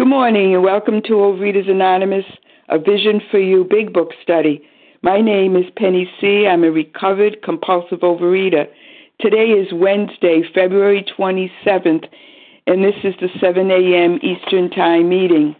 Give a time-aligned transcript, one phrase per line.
[0.00, 2.24] Good morning and welcome to Overeaters Anonymous,
[2.70, 4.66] a Vision for You Big Book study.
[5.02, 6.46] My name is Penny C.
[6.46, 8.66] I'm a recovered compulsive overeater.
[9.20, 12.06] Today is Wednesday, February 27th,
[12.66, 14.18] and this is the 7 a.m.
[14.22, 15.54] Eastern Time meeting.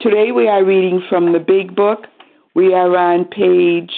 [0.00, 2.06] Today we are reading from the Big Book.
[2.54, 3.90] We are on page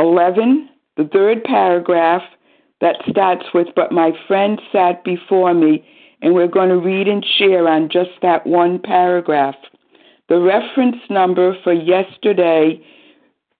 [0.00, 2.22] 11, the third paragraph
[2.80, 5.86] that starts with, But my friend sat before me
[6.22, 9.56] and we're going to read and share on just that one paragraph.
[10.28, 12.80] The reference number for yesterday,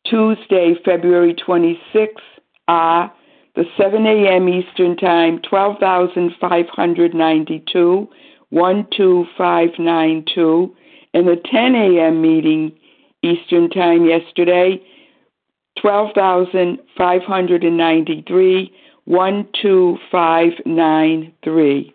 [0.07, 2.21] Tuesday, February 26th,
[2.69, 3.13] are
[3.57, 4.49] the 7 a.m.
[4.49, 8.09] Eastern Time, 12,592,
[8.51, 10.77] 12592,
[11.15, 12.23] and the 10 a.m.
[12.23, 12.73] meeting
[13.23, 14.81] Eastern Time yesterday,
[15.81, 18.73] 12,593,
[19.07, 21.95] 12593.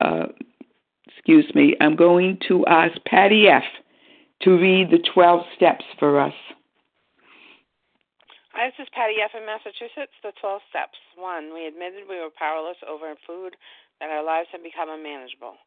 [0.00, 0.26] uh,
[1.06, 3.64] excuse me, I'm going to ask Patty F.
[4.42, 6.34] to read the 12 steps for us.
[8.56, 9.36] Hi, this is Patty F.
[9.36, 10.16] in Massachusetts.
[10.24, 10.96] The 12 steps.
[11.16, 13.52] One, we admitted we were powerless over food,
[14.00, 15.60] that our lives had become unmanageable.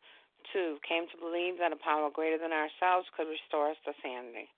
[0.50, 4.50] Two, came to believe that a power greater than ourselves could restore us to sanity.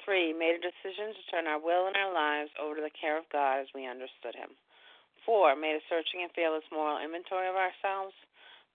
[0.00, 3.20] Three, made a decision to turn our will and our lives over to the care
[3.20, 4.56] of God as we understood Him.
[5.28, 8.16] Four, made a searching and fearless moral inventory of ourselves.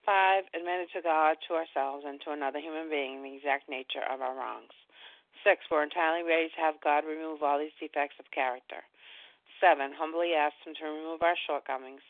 [0.04, 4.20] Five, admitted to God, to ourselves, and to another human being the exact nature of
[4.20, 4.72] our wrongs.
[5.44, 8.84] Six, we're entirely ready to have God remove all these defects of character.
[9.60, 12.04] Seven, humbly asked Him to remove our shortcomings.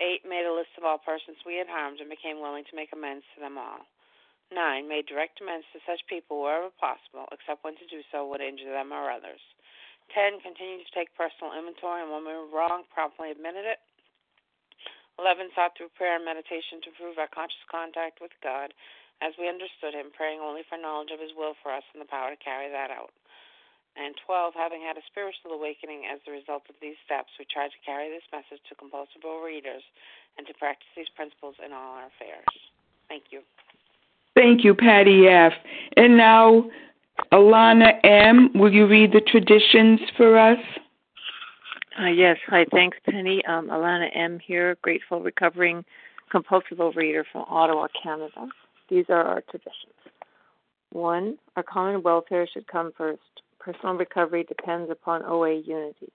[0.00, 2.92] Eight, made a list of all persons we had harmed and became willing to make
[2.92, 3.84] amends to them all.
[4.52, 8.44] Nine, made direct amends to such people wherever possible, except when to do so would
[8.44, 9.40] injure them or others.
[10.12, 13.80] Ten, continued to take personal inventory, and when we were wrong, promptly admitted it.
[15.20, 15.52] 11.
[15.52, 18.72] Sought through prayer and meditation to improve our conscious contact with God
[19.20, 22.08] as we understood Him, praying only for knowledge of His will for us and the
[22.08, 23.14] power to carry that out.
[23.94, 24.56] And 12.
[24.56, 28.08] Having had a spiritual awakening as the result of these steps, we tried to carry
[28.08, 29.84] this message to compulsive readers
[30.38, 32.48] and to practice these principles in all our affairs.
[33.08, 33.44] Thank you.
[34.34, 35.52] Thank you, Patty F.
[35.96, 36.64] And now,
[37.32, 40.58] Alana M., will you read the traditions for us?
[42.00, 42.38] Uh, yes.
[42.48, 42.64] Hi.
[42.70, 43.44] Thanks, Penny.
[43.46, 44.38] Um, Alana M.
[44.38, 45.84] here, grateful recovering
[46.30, 48.48] compulsive overeater from Ottawa, Canada.
[48.88, 49.92] These are our traditions.
[50.90, 53.20] One, our common welfare should come first.
[53.58, 56.10] Personal recovery depends upon OA unity.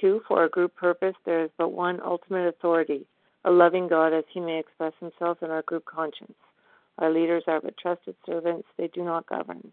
[0.00, 3.06] Two, for our group purpose, there is but one ultimate authority,
[3.44, 6.36] a loving God as he may express himself in our group conscience.
[6.98, 9.72] Our leaders are but trusted servants, they do not govern.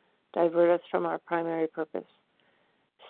[0.33, 2.05] divert us from our primary purpose.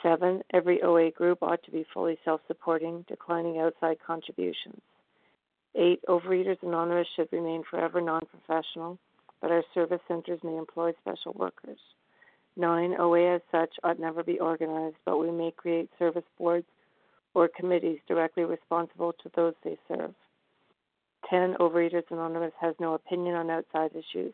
[0.01, 4.81] Seven, every OA group ought to be fully self supporting, declining outside contributions.
[5.75, 8.97] Eight, Overeaters Anonymous should remain forever non professional,
[9.41, 11.79] but our service centers may employ special workers.
[12.57, 16.67] Nine, OA as such ought never be organized, but we may create service boards
[17.33, 20.13] or committees directly responsible to those they serve.
[21.29, 21.55] 10.
[21.59, 24.33] Overeaters Anonymous has no opinion on outside issues.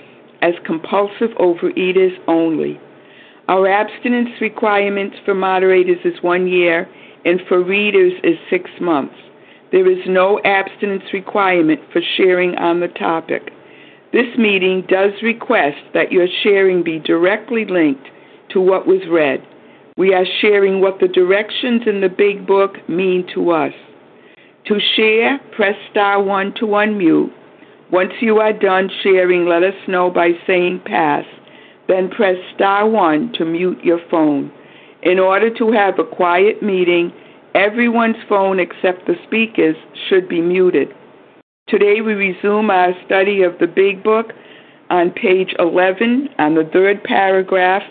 [0.41, 2.79] as compulsive overeaters only.
[3.47, 6.87] Our abstinence requirements for moderators is one year,
[7.25, 9.15] and for readers is six months.
[9.71, 13.51] There is no abstinence requirement for sharing on the topic.
[14.11, 18.07] This meeting does request that your sharing be directly linked
[18.49, 19.45] to what was read.
[19.97, 23.73] We are sharing what the directions in the Big Book mean to us.
[24.65, 27.31] To share, press star 1 to unmute
[27.91, 31.25] once you are done sharing, let us know by saying pass.
[31.89, 34.51] Then press star 1 to mute your phone.
[35.03, 37.11] In order to have a quiet meeting,
[37.53, 39.75] everyone's phone except the speaker's
[40.07, 40.87] should be muted.
[41.67, 44.27] Today we resume our study of the Big Book
[44.89, 47.83] on page 11 on the third paragraph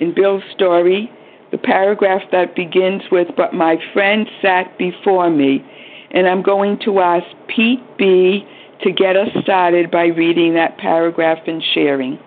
[0.00, 1.10] in Bill's story,
[1.50, 5.64] the paragraph that begins with, But my friend sat before me.
[6.12, 8.44] And I'm going to ask Pete B
[8.82, 12.18] to get us started by reading that paragraph and sharing.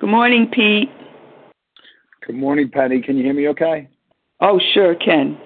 [0.00, 0.90] Good morning, Pete.
[2.26, 3.00] Good morning, Penny.
[3.00, 3.88] Can you hear me okay?
[4.40, 5.38] Oh, sure, Ken.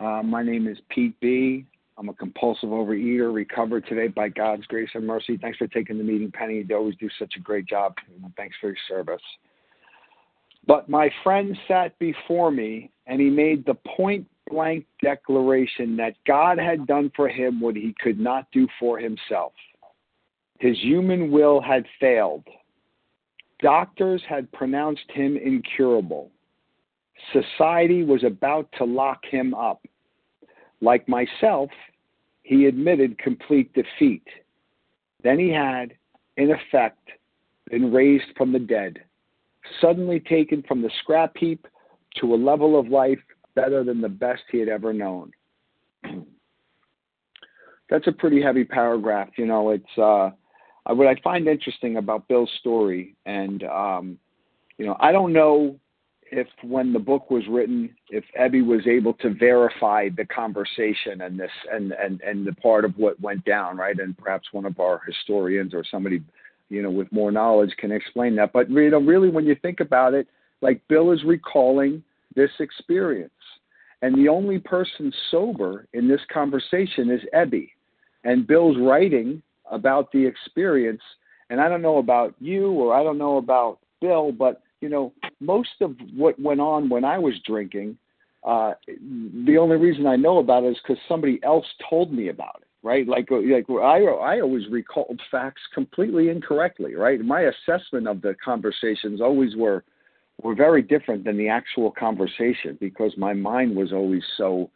[0.00, 1.66] Uh, my name is Pete B.
[1.96, 5.36] I'm a compulsive overeater, recovered today by God's grace and mercy.
[5.36, 6.64] Thanks for taking the meeting, Penny.
[6.68, 7.94] You always do such a great job.
[8.36, 9.22] Thanks for your service.
[10.66, 16.58] But my friend sat before me, and he made the point blank declaration that God
[16.58, 19.52] had done for him what he could not do for himself.
[20.64, 22.44] His human will had failed.
[23.60, 26.30] Doctors had pronounced him incurable.
[27.34, 29.84] Society was about to lock him up.
[30.80, 31.68] Like myself,
[32.44, 34.26] he admitted complete defeat.
[35.22, 35.92] Then he had,
[36.38, 37.10] in effect,
[37.70, 39.00] been raised from the dead,
[39.82, 41.66] suddenly taken from the scrap heap
[42.22, 43.20] to a level of life
[43.54, 45.30] better than the best he had ever known.
[47.90, 49.28] That's a pretty heavy paragraph.
[49.36, 50.30] You know, it's uh,
[50.86, 54.18] uh, what I find interesting about Bill's story, and um,
[54.78, 55.78] you know, I don't know
[56.30, 61.38] if when the book was written, if Ebby was able to verify the conversation and
[61.38, 63.98] this and and and the part of what went down, right?
[63.98, 66.22] And perhaps one of our historians or somebody,
[66.68, 68.52] you know, with more knowledge can explain that.
[68.52, 70.26] But you know, really, when you think about it,
[70.60, 72.02] like Bill is recalling
[72.34, 73.30] this experience,
[74.02, 77.70] and the only person sober in this conversation is Ebby,
[78.24, 81.02] and Bill's writing about the experience.
[81.50, 85.12] And I don't know about you or I don't know about Bill, but you know,
[85.40, 87.96] most of what went on when I was drinking,
[88.44, 88.74] uh,
[89.46, 92.68] the only reason I know about it is because somebody else told me about it,
[92.86, 93.08] right?
[93.08, 97.18] Like, like I, I always recalled facts completely incorrectly, right?
[97.20, 99.84] My assessment of the conversations always were
[100.42, 104.68] were very different than the actual conversation because my mind was always so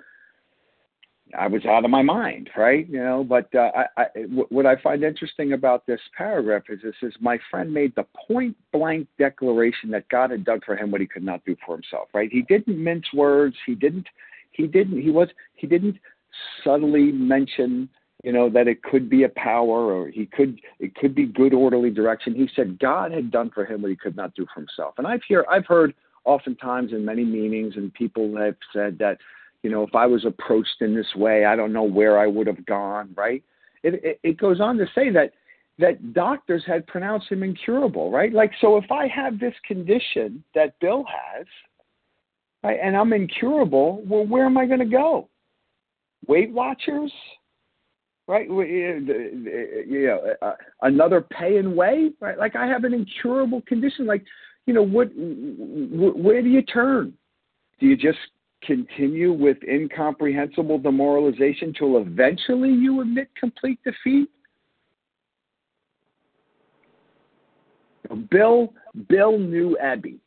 [1.37, 2.89] I was out of my mind, right?
[2.89, 4.05] You know, but uh, I, I,
[4.49, 8.57] what I find interesting about this paragraph is this: is my friend made the point
[8.73, 12.09] blank declaration that God had done for him what he could not do for himself,
[12.15, 12.31] right?
[12.31, 13.57] He didn't mince words.
[13.67, 14.07] He didn't.
[14.53, 15.01] He didn't.
[15.01, 15.29] He was.
[15.55, 15.97] He didn't
[16.65, 17.89] subtly mention,
[18.23, 20.61] you know, that it could be a power or he could.
[20.79, 22.35] It could be good orderly direction.
[22.35, 24.95] He said God had done for him what he could not do for himself.
[24.99, 25.95] And I've hear I've heard
[26.25, 29.19] oftentimes in many meetings and people have said that
[29.63, 32.47] you know, if I was approached in this way, I don't know where I would
[32.47, 33.43] have gone, right?
[33.83, 35.33] It, it, it goes on to say that
[35.79, 38.33] that doctors had pronounced him incurable, right?
[38.33, 41.47] Like, so if I have this condition that Bill has,
[42.65, 45.29] right, and I'm incurable, well, where am I going to go?
[46.27, 47.13] Weight Watchers,
[48.27, 48.49] right?
[48.49, 52.39] You know, another pay and weigh, right?
[52.39, 54.05] Like, I have an incurable condition.
[54.05, 54.25] Like,
[54.67, 57.15] you know what where do you turn?
[57.81, 58.19] Do you just
[58.63, 64.29] continue with incomprehensible demoralization till eventually you admit complete defeat?
[68.31, 68.73] Bill
[69.09, 70.19] Bill knew Ebby.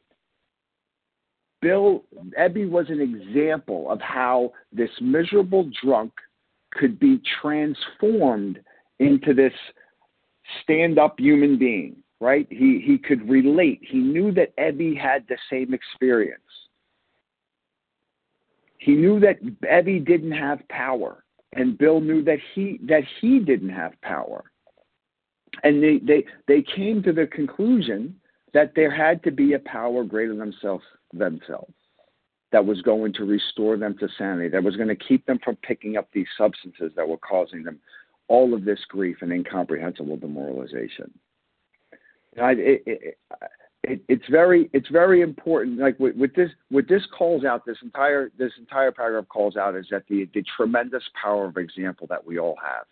[1.61, 2.03] Bill
[2.39, 6.11] Ebby was an example of how this miserable drunk
[6.71, 8.59] could be transformed
[8.99, 9.53] into this
[10.63, 12.47] stand-up human being, right?
[12.49, 13.81] He he could relate.
[13.83, 16.41] He knew that Ebby had the same experience.
[18.81, 21.23] He knew that Ebby didn't have power,
[21.53, 24.43] and Bill knew that he that he didn't have power.
[25.63, 28.19] And they they they came to the conclusion
[28.53, 30.83] that there had to be a power greater than themselves
[31.13, 31.73] themselves
[32.51, 35.57] that was going to restore them to sanity, that was going to keep them from
[35.57, 37.79] picking up these substances that were causing them
[38.27, 41.11] all of this grief and incomprehensible demoralization.
[42.41, 43.17] I, it, it,
[43.83, 45.79] it, it's very it's very important.
[45.79, 49.87] Like with this what this calls out this entire this entire paragraph calls out is
[49.91, 52.85] that the the tremendous power of example that we all have.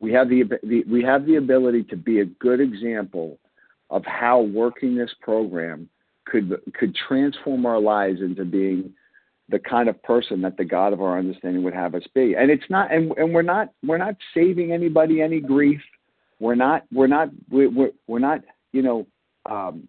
[0.00, 3.38] We have the, the we have the ability to be a good example
[3.90, 5.88] of how working this program
[6.26, 8.92] could could transform our lives into being
[9.48, 12.36] the kind of person that the God of our understanding would have us be.
[12.36, 15.80] And it's not and, and we're not we're not saving anybody any grief.
[16.38, 19.08] We're not we're not we're, we're not you know
[19.46, 19.88] um,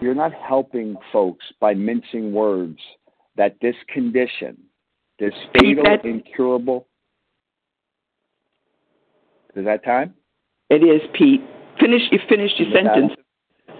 [0.00, 2.78] you're not helping folks by mincing words
[3.36, 4.56] that this condition,
[5.18, 6.86] this fatal, incurable.
[9.56, 10.14] Is that time?
[10.70, 11.42] It is, Pete.
[11.80, 12.02] Finish.
[12.10, 13.12] You finished your sentence.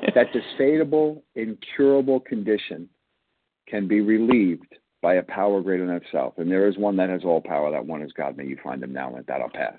[0.03, 2.89] That, that this fatal, incurable condition
[3.69, 7.23] can be relieved by a power greater than itself, and there is one that has
[7.25, 7.71] all power.
[7.71, 8.37] That one is God.
[8.37, 9.79] May you find him now, and that I'll pass.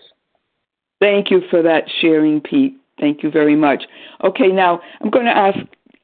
[1.01, 2.77] Thank you for that sharing, Pete.
[3.00, 3.84] Thank you very much.
[4.24, 5.58] Okay, now I'm going to ask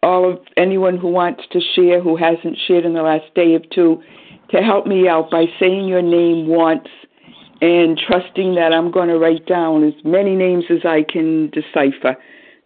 [0.03, 3.59] all of anyone who wants to share who hasn't shared in the last day or
[3.73, 4.01] two
[4.51, 6.87] to help me out by saying your name once
[7.61, 12.15] and trusting that I'm going to write down as many names as I can decipher.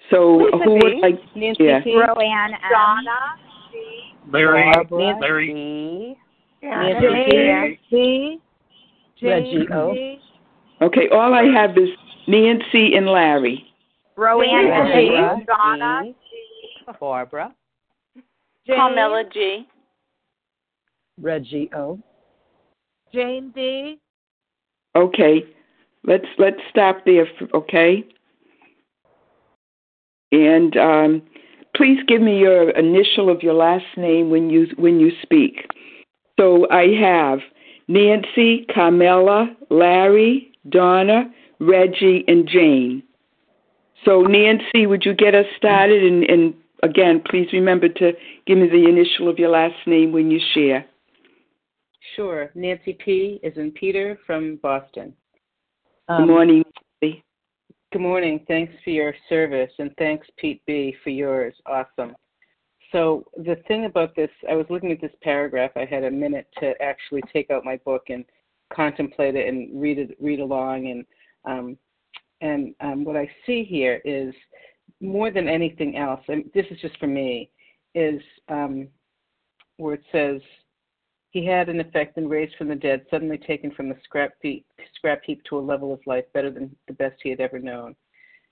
[0.10, 0.82] So Lisa who B.
[0.84, 1.36] would like?
[1.36, 1.82] Nancy yeah.
[1.82, 1.96] P.
[1.96, 2.60] Roanne M.
[2.72, 3.12] Donna
[4.32, 6.18] Larry, Barbara Larry,
[6.62, 6.68] C.
[6.68, 9.28] Nancy C.
[9.28, 9.96] Reggie O.
[10.82, 11.90] Okay, all I have is
[12.28, 13.69] Nancy and Larry.
[14.20, 15.16] Roanne Reggie.
[15.16, 15.46] M.
[15.46, 16.94] Donna G.
[17.00, 17.56] Barbara.
[18.68, 19.66] Carmela G.
[21.22, 22.00] Reggie O.
[23.14, 23.98] Jane D.
[24.96, 25.44] Okay,
[26.04, 27.28] let's let's stop there.
[27.54, 28.06] Okay,
[30.32, 31.22] and um,
[31.76, 35.66] please give me your initial of your last name when you when you speak.
[36.40, 37.40] So I have
[37.88, 43.04] Nancy, Carmela, Larry, Donna, Reggie, and Jane.
[44.06, 46.04] So Nancy, would you get us started?
[46.04, 46.54] And, and
[46.84, 48.14] again, please remember to
[48.46, 50.86] give me the initial of your last name when you share.
[52.16, 52.50] Sure.
[52.56, 53.40] Nancy P.
[53.44, 55.14] is in Peter from Boston.
[56.08, 56.64] Good Um, morning,
[57.02, 57.24] Nancy.
[57.92, 58.46] Good morning.
[58.48, 61.54] Thanks for your service, and thanks, Pete B., for yours.
[61.66, 62.16] Awesome.
[62.92, 65.72] So, the thing about this, I was looking at this paragraph.
[65.76, 68.26] I had a minute to actually take out my book and
[68.74, 70.88] contemplate it and read it, read along.
[70.88, 71.06] And
[71.46, 71.78] um,
[72.42, 74.34] and um, what I see here is
[75.02, 77.50] more than anything else, and this is just for me,
[77.96, 78.88] is um,
[79.78, 80.42] where it says,
[81.32, 84.66] he had, in effect, been raised from the dead, suddenly taken from the scrap heap,
[84.96, 87.96] scrap heap to a level of life better than the best he had ever known.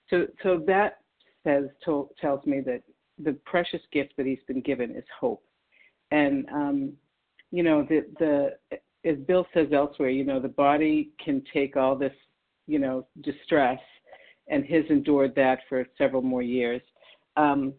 [0.09, 0.99] So, so that
[1.43, 2.83] says to, tells me that
[3.23, 5.43] the precious gift that he's been given is hope,
[6.11, 6.93] and um,
[7.51, 8.77] you know the the
[9.09, 12.13] as Bill says elsewhere, you know the body can take all this,
[12.67, 13.79] you know, distress,
[14.47, 16.81] and his endured that for several more years.
[17.35, 17.73] Um,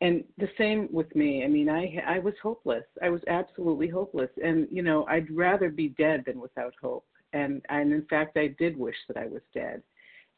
[0.00, 1.44] and the same with me.
[1.44, 2.84] I mean, I I was hopeless.
[3.02, 7.06] I was absolutely hopeless, and you know, I'd rather be dead than without hope.
[7.32, 9.82] And and in fact, I did wish that I was dead.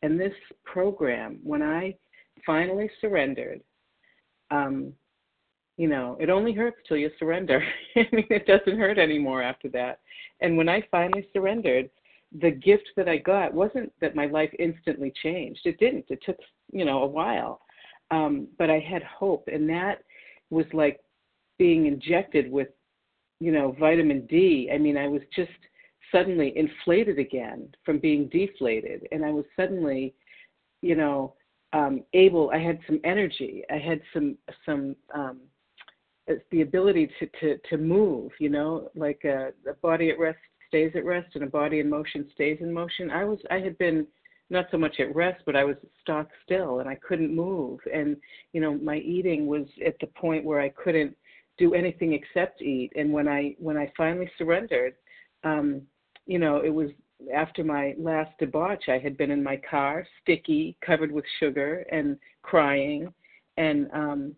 [0.02, 0.34] And this
[0.64, 1.96] program, when I
[2.44, 3.60] finally surrendered,
[4.50, 4.92] um,
[5.76, 7.62] you know, it only hurts till you surrender.
[7.96, 10.00] I mean, it doesn't hurt anymore after that.
[10.40, 11.90] And when I finally surrendered,
[12.40, 15.60] the gift that I got wasn't that my life instantly changed.
[15.64, 16.06] It didn't.
[16.08, 16.38] It took,
[16.72, 17.60] you know, a while.
[18.10, 20.02] Um, but I had hope, and that
[20.50, 21.00] was like
[21.58, 22.68] being injected with,
[23.40, 24.70] you know, vitamin D.
[24.72, 25.50] I mean, I was just
[26.12, 30.14] suddenly inflated again from being deflated, and I was suddenly,
[30.82, 31.34] you know,
[31.72, 32.50] um, able.
[32.50, 33.64] I had some energy.
[33.70, 35.40] I had some some um,
[36.50, 38.30] the ability to to to move.
[38.38, 40.38] You know, like a, a body at rest
[40.68, 43.10] stays at rest, and a body in motion stays in motion.
[43.10, 44.06] I was I had been
[44.50, 47.80] not so much at rest, but I was stock still and I couldn't move.
[47.92, 48.16] And,
[48.52, 51.16] you know, my eating was at the point where I couldn't
[51.58, 52.92] do anything except eat.
[52.96, 54.94] And when I when I finally surrendered,
[55.42, 55.82] um,
[56.26, 56.90] you know, it was
[57.34, 62.18] after my last debauch, I had been in my car, sticky, covered with sugar, and
[62.42, 63.12] crying.
[63.56, 64.34] And um,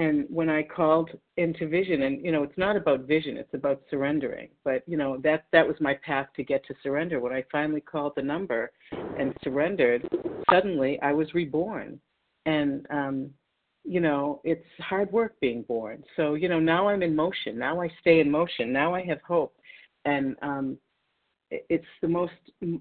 [0.00, 3.82] and when I called into vision, and you know, it's not about vision; it's about
[3.90, 4.48] surrendering.
[4.64, 7.20] But you know, that that was my path to get to surrender.
[7.20, 10.08] When I finally called the number and surrendered,
[10.50, 12.00] suddenly I was reborn.
[12.46, 13.30] And um,
[13.84, 16.02] you know, it's hard work being born.
[16.16, 17.58] So you know, now I'm in motion.
[17.58, 18.72] Now I stay in motion.
[18.72, 19.54] Now I have hope,
[20.06, 20.78] and um,
[21.50, 22.32] it's the most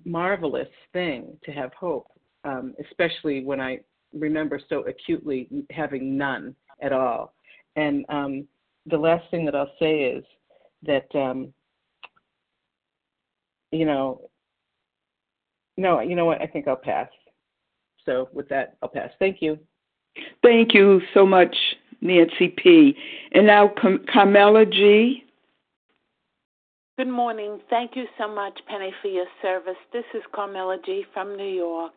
[0.06, 2.08] marvelous thing to have hope,
[2.46, 3.82] um, especially when I
[4.14, 7.34] remember so acutely having none at all.
[7.76, 8.48] And um,
[8.86, 10.24] the last thing that I'll say is
[10.84, 11.54] that, um,
[13.72, 14.30] you know,
[15.78, 16.42] no, you know what?
[16.42, 17.10] I think I'll pass.
[18.06, 19.12] So with that, I'll pass.
[19.20, 19.58] Thank you.
[20.44, 21.56] Thank you so much,
[22.02, 22.96] Nancy P.
[23.32, 23.72] And now
[24.12, 25.24] Carmela G.
[26.98, 27.62] Good morning.
[27.70, 29.78] Thank you so much, Penny, for your service.
[29.94, 31.06] This is Carmela G.
[31.14, 31.94] from New York,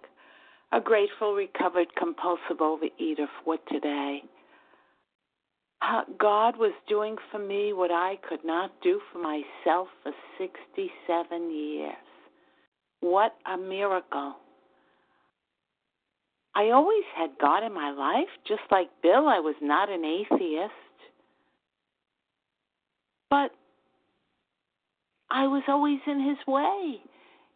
[0.71, 4.23] a grateful, recovered, compulsive overeater for today.
[6.19, 11.97] God was doing for me what I could not do for myself for 67 years.
[13.01, 14.37] What a miracle.
[16.55, 19.27] I always had God in my life, just like Bill.
[19.27, 20.73] I was not an atheist.
[23.31, 23.51] But
[25.31, 27.01] I was always in his way.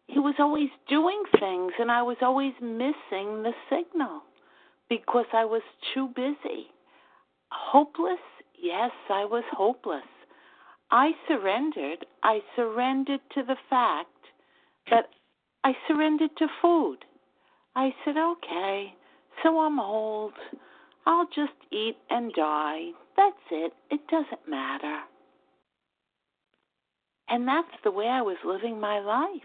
[0.09, 4.23] He was always doing things, and I was always missing the signal
[4.88, 5.62] because I was
[5.95, 6.68] too busy.
[7.52, 8.20] Hopeless?
[8.60, 10.02] Yes, I was hopeless.
[10.90, 12.06] I surrendered.
[12.22, 14.08] I surrendered to the fact
[14.90, 15.06] that
[15.64, 16.98] I surrendered to food.
[17.76, 18.94] I said, okay,
[19.42, 20.32] so I'm old.
[21.06, 22.90] I'll just eat and die.
[23.16, 23.72] That's it.
[23.90, 25.00] It doesn't matter.
[27.28, 29.42] And that's the way I was living my life.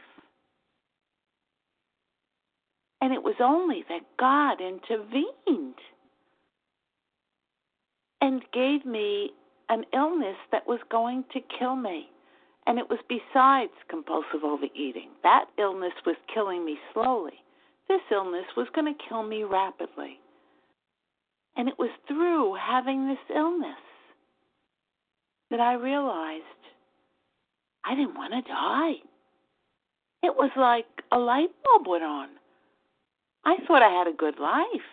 [3.01, 5.75] And it was only that God intervened
[8.21, 9.31] and gave me
[9.69, 12.07] an illness that was going to kill me.
[12.67, 15.09] And it was besides compulsive overeating.
[15.23, 17.43] That illness was killing me slowly.
[17.87, 20.19] This illness was going to kill me rapidly.
[21.57, 23.75] And it was through having this illness
[25.49, 26.43] that I realized
[27.83, 28.93] I didn't want to die.
[30.23, 32.29] It was like a light bulb went on.
[33.43, 34.87] I thought I had a good life,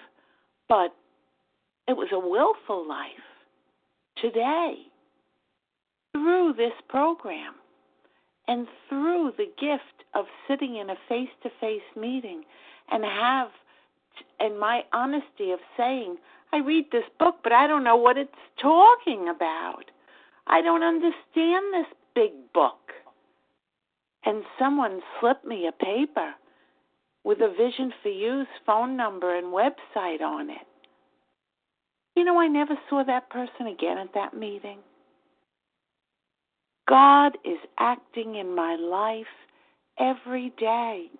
[0.69, 0.95] but
[1.89, 3.11] it was a willful life.
[4.21, 4.75] Today,
[6.13, 7.55] through this program
[8.47, 12.45] and through the gift of sitting in a face to face meeting
[12.91, 13.49] and have,
[14.39, 16.17] and my honesty of saying,
[16.53, 19.85] I read this book, but I don't know what it's talking about.
[20.47, 22.93] I don't understand this big book.
[24.25, 26.35] And someone slipped me a paper
[27.25, 30.68] with a Vision for You's phone number and website on it.
[32.19, 34.79] You know, I never saw that person again at that meeting.
[36.89, 39.27] God is acting in my life
[40.01, 41.13] every day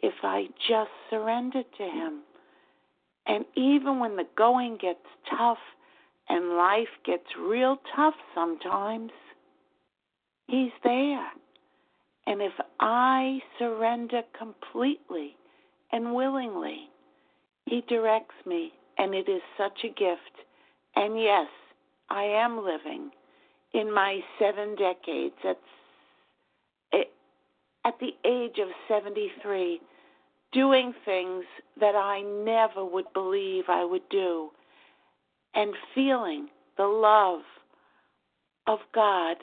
[0.00, 2.22] if I just surrender to Him.
[3.26, 5.58] And even when the going gets tough
[6.30, 9.12] and life gets real tough sometimes,
[10.46, 11.28] He's there.
[12.26, 15.36] And if I surrender completely
[15.92, 16.88] and willingly,
[17.66, 20.44] He directs me, and it is such a gift.
[20.96, 21.48] And yes,
[22.10, 23.10] I am living
[23.72, 25.36] in my seven decades.
[25.44, 25.58] At,
[26.92, 27.04] eh,
[27.84, 29.80] at the age of 73,
[30.52, 31.44] doing things
[31.80, 34.50] that I never would believe I would do,
[35.54, 37.42] and feeling the love
[38.66, 39.36] of God.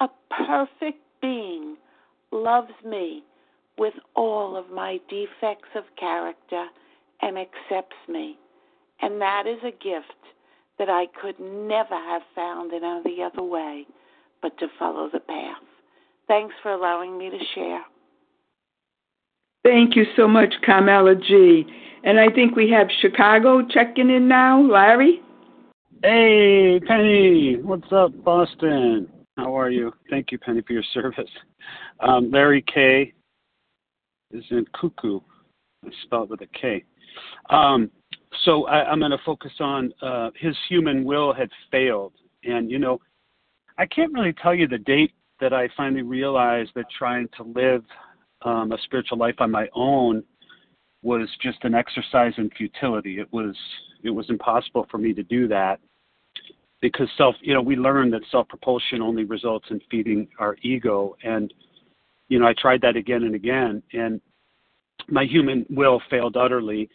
[0.00, 1.76] A perfect being
[2.30, 3.22] loves me
[3.76, 6.66] with all of my defects of character
[7.22, 8.38] and accepts me.
[9.00, 10.18] And that is a gift
[10.78, 13.86] that I could never have found in any other way
[14.40, 15.56] but to follow the path.
[16.28, 17.82] Thanks for allowing me to share.
[19.64, 21.64] Thank you so much, Carmela G.
[22.04, 24.62] And I think we have Chicago checking in now.
[24.62, 25.20] Larry?
[26.02, 27.56] Hey, Penny.
[27.60, 29.08] What's up, Boston?
[29.36, 29.92] How are you?
[30.10, 31.30] Thank you, Penny, for your service.
[32.00, 33.12] Um, Larry K
[34.30, 35.20] is in cuckoo,
[35.84, 36.84] It's spelled with a K.
[37.50, 37.90] Um,
[38.44, 42.12] so I, am going to focus on uh, his human will had failed.
[42.44, 43.00] And, you know,
[43.78, 47.84] I can't really tell you the date that I finally realized that trying to live
[48.42, 50.22] um, a spiritual life on my own
[51.02, 53.20] was just an exercise in futility.
[53.20, 53.56] It was
[54.02, 55.80] it was impossible for me to do that
[56.80, 61.16] because self you know we learned that self propulsion only results in feeding our ego
[61.22, 61.52] and
[62.28, 64.20] you know I tried that again and again and
[65.08, 66.88] my human will failed utterly.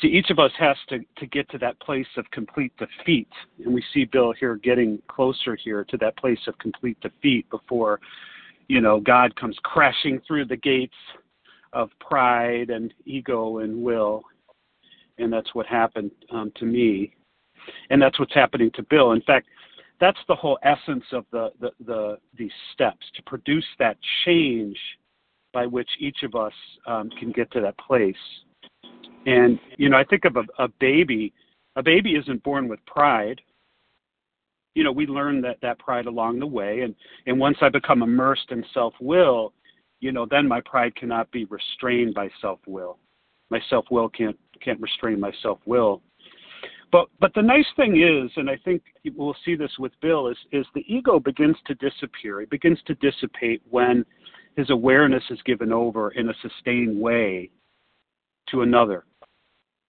[0.00, 3.28] See, each of us has to, to get to that place of complete defeat.
[3.64, 8.00] And we see Bill here getting closer here to that place of complete defeat before,
[8.68, 10.94] you know, God comes crashing through the gates
[11.72, 14.22] of pride and ego and will.
[15.18, 17.14] And that's what happened um, to me.
[17.90, 19.12] And that's what's happening to Bill.
[19.12, 19.48] In fact,
[20.00, 24.78] that's the whole essence of the, the, the these steps to produce that change
[25.52, 26.52] by which each of us
[26.86, 28.14] um, can get to that place.
[29.26, 31.32] And you know, I think of a, a baby.
[31.76, 33.40] A baby isn't born with pride.
[34.74, 36.94] You know, we learn that that pride along the way, and
[37.26, 39.52] and once I become immersed in self will,
[40.00, 42.98] you know, then my pride cannot be restrained by self will.
[43.50, 46.02] My self will can't can't restrain my self will.
[46.90, 48.82] But but the nice thing is, and I think
[49.14, 52.40] we'll see this with Bill, is is the ego begins to disappear.
[52.40, 54.04] It begins to dissipate when
[54.58, 57.48] his awareness is given over in a sustained way
[58.48, 59.04] to another,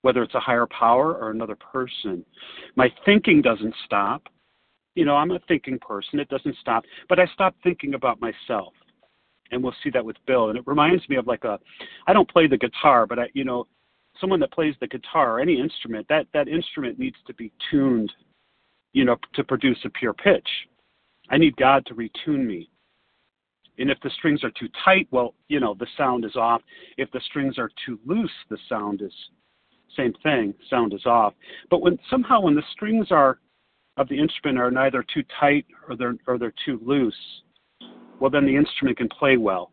[0.03, 2.23] whether it's a higher power or another person.
[2.75, 4.27] My thinking doesn't stop.
[4.93, 8.73] You know, I'm a thinking person, it doesn't stop, but I stop thinking about myself.
[9.49, 10.49] And we'll see that with Bill.
[10.49, 11.57] And it reminds me of like a,
[12.05, 13.65] I don't play the guitar, but I, you know,
[14.21, 18.13] someone that plays the guitar or any instrument, that, that instrument needs to be tuned,
[18.93, 20.47] you know, to produce a pure pitch.
[21.31, 22.69] I need God to retune me
[23.79, 26.61] and if the strings are too tight, well, you know, the sound is off.
[26.97, 29.13] If the strings are too loose, the sound is
[29.97, 31.33] same thing, sound is off.
[31.71, 33.39] But when somehow when the strings are
[33.97, 37.15] of the instrument are neither too tight or they're or they're too loose,
[38.19, 39.71] well then the instrument can play well.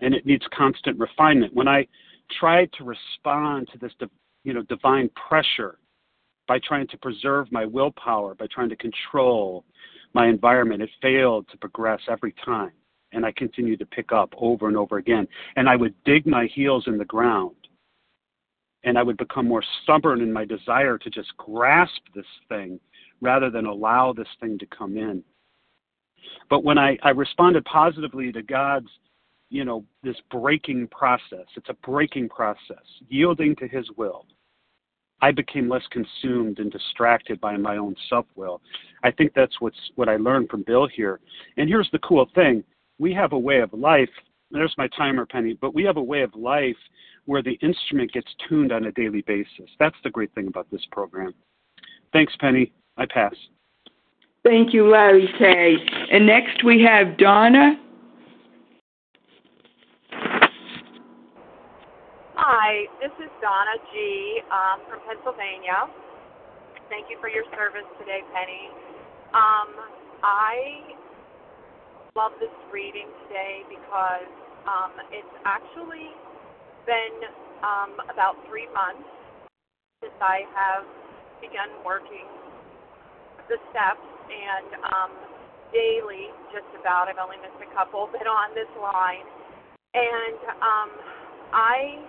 [0.00, 1.54] And it needs constant refinement.
[1.54, 1.86] When I
[2.38, 3.92] tried to respond to this,
[4.44, 5.78] you know, divine pressure
[6.48, 9.64] by trying to preserve my willpower, by trying to control,
[10.16, 10.82] my environment.
[10.82, 12.72] It failed to progress every time.
[13.12, 15.28] And I continued to pick up over and over again.
[15.56, 17.54] And I would dig my heels in the ground.
[18.82, 22.80] And I would become more stubborn in my desire to just grasp this thing
[23.20, 25.22] rather than allow this thing to come in.
[26.48, 28.88] But when I, I responded positively to God's,
[29.50, 34.24] you know, this breaking process, it's a breaking process, yielding to His will
[35.22, 38.60] I became less consumed and distracted by my own self will.
[39.02, 41.20] I think that's what's what I learned from Bill here.
[41.56, 42.64] And here's the cool thing
[42.98, 44.10] we have a way of life.
[44.50, 46.76] There's my timer, Penny, but we have a way of life
[47.24, 49.68] where the instrument gets tuned on a daily basis.
[49.78, 51.34] That's the great thing about this program.
[52.12, 52.72] Thanks, Penny.
[52.96, 53.34] I pass.
[54.44, 55.76] Thank you, Larry K.
[56.12, 57.76] And next we have Donna
[62.46, 64.38] Hi, this is Donna G.
[64.54, 65.90] Um, from Pennsylvania.
[66.86, 68.70] Thank you for your service today, Penny.
[69.34, 69.74] Um,
[70.22, 70.94] I
[72.14, 74.30] love this reading today because
[74.62, 76.14] um, it's actually
[76.86, 77.18] been
[77.66, 79.10] um, about three months
[79.98, 80.86] since I have
[81.42, 82.30] begun working
[83.50, 85.10] the steps and um,
[85.74, 87.10] daily, just about.
[87.10, 89.26] I've only missed a couple, been on this line,
[89.98, 90.90] and um,
[91.50, 92.06] I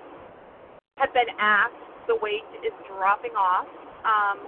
[0.98, 1.78] have been asked,
[2.10, 3.70] the weight is dropping off.
[4.06, 4.42] Um,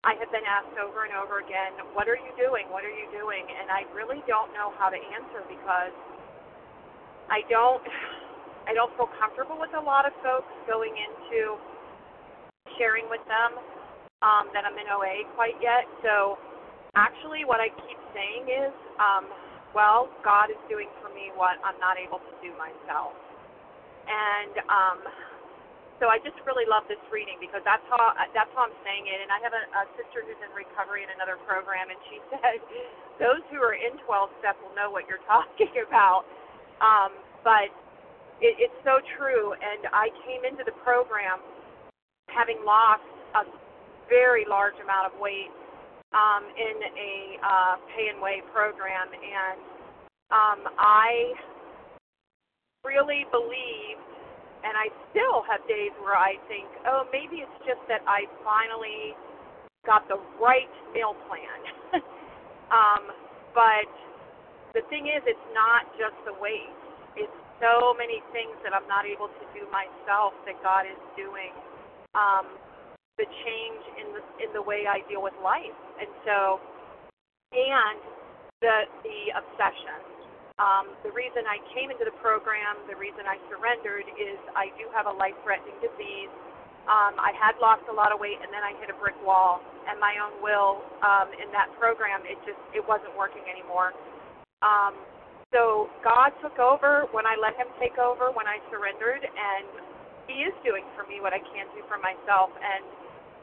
[0.00, 2.64] I have been asked over and over again, what are you doing?
[2.72, 3.44] What are you doing?
[3.44, 5.92] And I really don't know how to answer because
[7.28, 7.84] I don't
[8.68, 11.58] I don't feel comfortable with a lot of folks going into
[12.78, 13.58] sharing with them
[14.22, 15.88] um, that I'm in OA quite yet.
[16.04, 16.38] So
[16.94, 19.26] actually what I keep saying is, um,
[19.74, 23.16] well, God is doing for me what I'm not able to do myself.
[24.06, 24.98] And um,
[26.00, 28.00] so I just really love this reading because that's how
[28.32, 29.20] that's how I'm saying it.
[29.20, 32.58] And I have a, a sister who's in recovery in another program, and she said
[33.20, 36.24] those who are in 12 step will know what you're talking about.
[36.80, 37.12] Um,
[37.44, 37.68] but
[38.40, 39.52] it, it's so true.
[39.52, 41.44] And I came into the program
[42.32, 43.04] having lost
[43.36, 43.44] a
[44.08, 45.52] very large amount of weight
[46.16, 49.60] um, in a uh, pay and weigh program, and
[50.32, 51.36] um, I
[52.82, 54.00] really believe
[54.64, 59.16] and I still have days where I think, oh, maybe it's just that I finally
[59.88, 61.60] got the right meal plan.
[62.70, 63.08] um,
[63.56, 63.88] but
[64.76, 66.70] the thing is, it's not just the weight.
[67.16, 71.52] It's so many things that I'm not able to do myself that God is doing.
[72.12, 72.46] Um,
[73.20, 76.56] the change in the in the way I deal with life, and so,
[77.52, 78.00] and
[78.64, 80.19] the the obsession
[80.60, 84.84] Um, the reason I came into the program, the reason I surrendered, is I do
[84.92, 86.28] have a life-threatening disease.
[86.84, 89.64] Um, I had lost a lot of weight, and then I hit a brick wall.
[89.88, 93.96] And my own will um, in that program, it just it wasn't working anymore.
[94.60, 94.92] Um,
[95.48, 99.66] so God took over when I let Him take over when I surrendered, and
[100.28, 102.52] He is doing for me what I can't do for myself.
[102.60, 102.84] And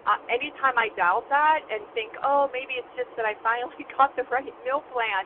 [0.06, 4.14] uh, anytime I doubt that and think, oh, maybe it's just that I finally got
[4.14, 5.26] the right meal plan,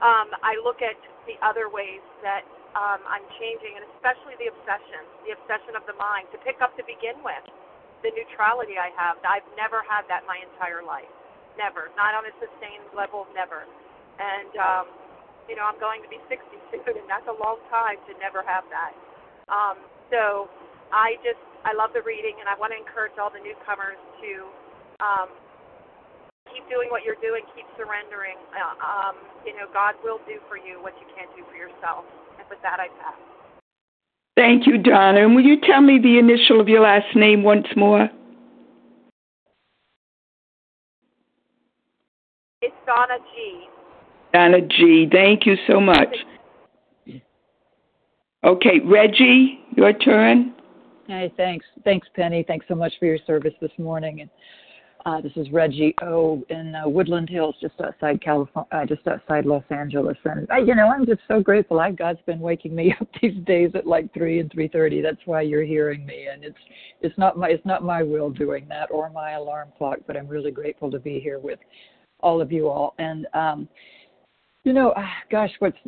[0.00, 0.96] um, I look at
[1.28, 5.96] the other ways that um, I'm changing, and especially the obsession, the obsession of the
[6.00, 7.44] mind, to pick up to begin with,
[8.00, 9.20] the neutrality I have.
[9.20, 11.08] I've never had that my entire life.
[11.60, 11.92] Never.
[11.98, 13.68] Not on a sustained level, never.
[14.16, 14.86] And, um,
[15.44, 16.40] you know, I'm going to be 60
[16.72, 18.96] soon, and that's a long time to never have that.
[19.52, 19.76] Um,
[20.08, 20.48] so
[20.94, 24.30] I just, I love the reading, and I want to encourage all the newcomers to
[25.04, 25.28] um,
[26.52, 28.36] keep doing what you're doing, keep surrendering.
[28.52, 29.14] Uh, um,
[29.46, 32.04] you know, God will do for you what you can't do for yourself.
[32.38, 33.18] And with that, I pass.
[34.36, 35.24] Thank you, Donna.
[35.24, 38.08] And will you tell me the initial of your last name once more?
[42.62, 43.66] It's Donna G.
[44.32, 45.08] Donna G.
[45.10, 46.14] Thank you so much.
[48.44, 50.54] Okay, Reggie, your turn.
[51.06, 51.66] Hey, thanks.
[51.84, 52.44] Thanks, Penny.
[52.46, 54.20] Thanks so much for your service this morning.
[54.20, 54.30] And
[55.06, 59.46] uh, this is Reggie O in uh, Woodland Hills, just outside California, uh, just outside
[59.46, 60.16] Los Angeles.
[60.24, 61.80] And uh, you know, I'm just so grateful.
[61.80, 65.00] I God's been waking me up these days at like three and three thirty.
[65.00, 66.26] That's why you're hearing me.
[66.32, 66.58] And it's
[67.00, 70.28] it's not my it's not my will doing that or my alarm clock, but I'm
[70.28, 71.58] really grateful to be here with
[72.20, 72.94] all of you all.
[72.98, 73.68] And um,
[74.64, 75.78] you know, uh, gosh, what's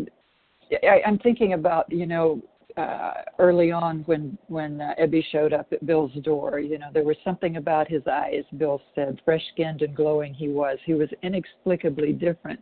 [0.83, 2.43] I, I'm thinking about you know
[2.77, 6.59] uh, early on when when uh, Ebby showed up at Bill's door.
[6.61, 8.45] You know, there was something about his eyes.
[8.57, 10.35] Bill said, fresh-skinned and glowing.
[10.35, 10.79] He was.
[10.85, 12.61] He was inexplicably different.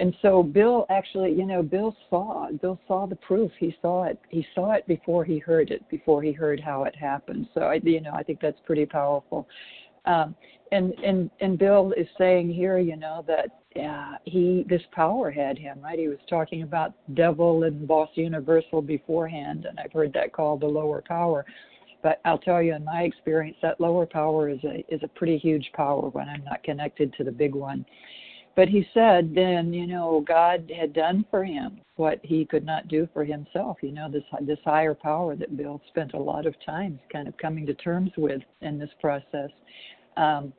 [0.00, 2.50] And so Bill actually, you know, Bill saw.
[2.62, 3.50] Bill saw the proof.
[3.58, 4.18] He saw it.
[4.28, 5.82] He saw it before he heard it.
[5.90, 7.48] Before he heard how it happened.
[7.52, 9.48] So I, you know, I think that's pretty powerful.
[10.08, 10.34] Um,
[10.72, 15.58] and and and Bill is saying here, you know, that uh, he this power had
[15.58, 15.98] him right.
[15.98, 20.66] He was talking about devil and boss universal beforehand, and I've heard that called the
[20.66, 21.44] lower power.
[22.02, 25.38] But I'll tell you, in my experience, that lower power is a is a pretty
[25.38, 27.84] huge power when I'm not connected to the big one.
[28.56, 32.88] But he said then, you know, God had done for him what he could not
[32.88, 33.76] do for himself.
[33.82, 37.36] You know, this this higher power that Bill spent a lot of time kind of
[37.36, 39.50] coming to terms with in this process.
[40.18, 40.52] Um,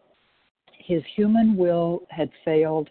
[0.79, 2.89] his human will had failed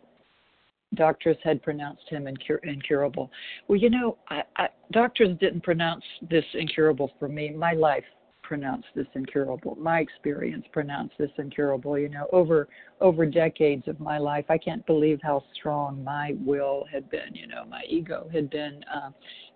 [0.95, 3.31] doctors had pronounced him incur- incurable.
[3.67, 7.51] Well, you know, I, I, doctors didn't pronounce this incurable for me.
[7.51, 8.05] My life
[8.49, 9.77] pronounced this incurable.
[9.79, 11.99] My experience pronounced this incurable.
[11.99, 12.67] You know, over
[13.03, 17.35] over decades of my life, I can't believe how strong my will had been.
[17.35, 18.83] You know, my ego had been.
[18.93, 19.11] Uh,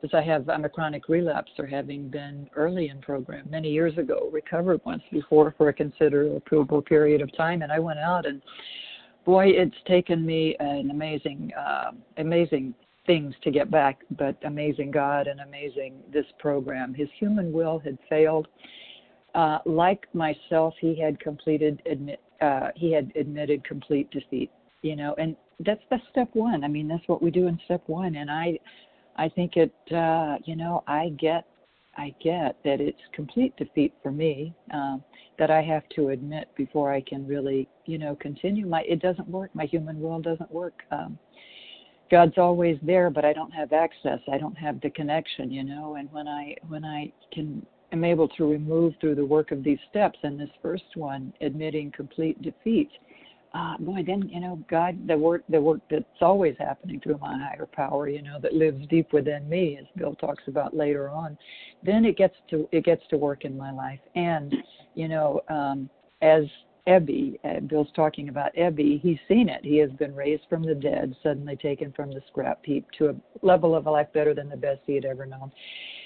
[0.05, 4.29] as I have, I'm a chronic relapser, having been early in program many years ago,
[4.31, 8.43] recovered once before for a considerable period of time, and I went out and
[9.25, 12.75] boy, it's taken me an amazing, uh, amazing
[13.07, 16.95] things to get back, but amazing God and amazing this program.
[16.95, 18.49] His human will had failed.
[19.35, 24.51] Uh, like myself, he had completed admit, uh, he had admitted complete defeat.
[24.83, 26.65] You know, and that's that's step one.
[26.65, 28.17] I mean, that's what we do in step one.
[28.17, 28.59] And I,
[29.17, 29.73] I think it.
[29.93, 31.45] Uh, you know, I get,
[31.97, 34.55] I get that it's complete defeat for me.
[34.73, 35.03] Um,
[35.39, 38.67] that I have to admit before I can really, you know, continue.
[38.67, 39.51] My it doesn't work.
[39.55, 40.83] My human will doesn't work.
[40.91, 41.19] Um,
[42.13, 44.21] God's always there, but I don't have access.
[44.31, 45.95] I don't have the connection, you know.
[45.95, 49.79] And when I when I can am able to remove through the work of these
[49.89, 52.91] steps, and this first one, admitting complete defeat,
[53.55, 57.35] uh, boy, then you know, God, the work the work that's always happening through my
[57.39, 61.39] higher power, you know, that lives deep within me, as Bill talks about later on,
[61.83, 64.55] then it gets to it gets to work in my life, and
[64.95, 65.89] you know, um,
[66.21, 66.45] as
[66.89, 69.65] Ebby, uh, Bill's talking about Ebby, he's seen it.
[69.65, 73.15] He has been raised from the dead, suddenly taken from the scrap heap to a
[73.43, 75.53] level of life better than the best he had ever known.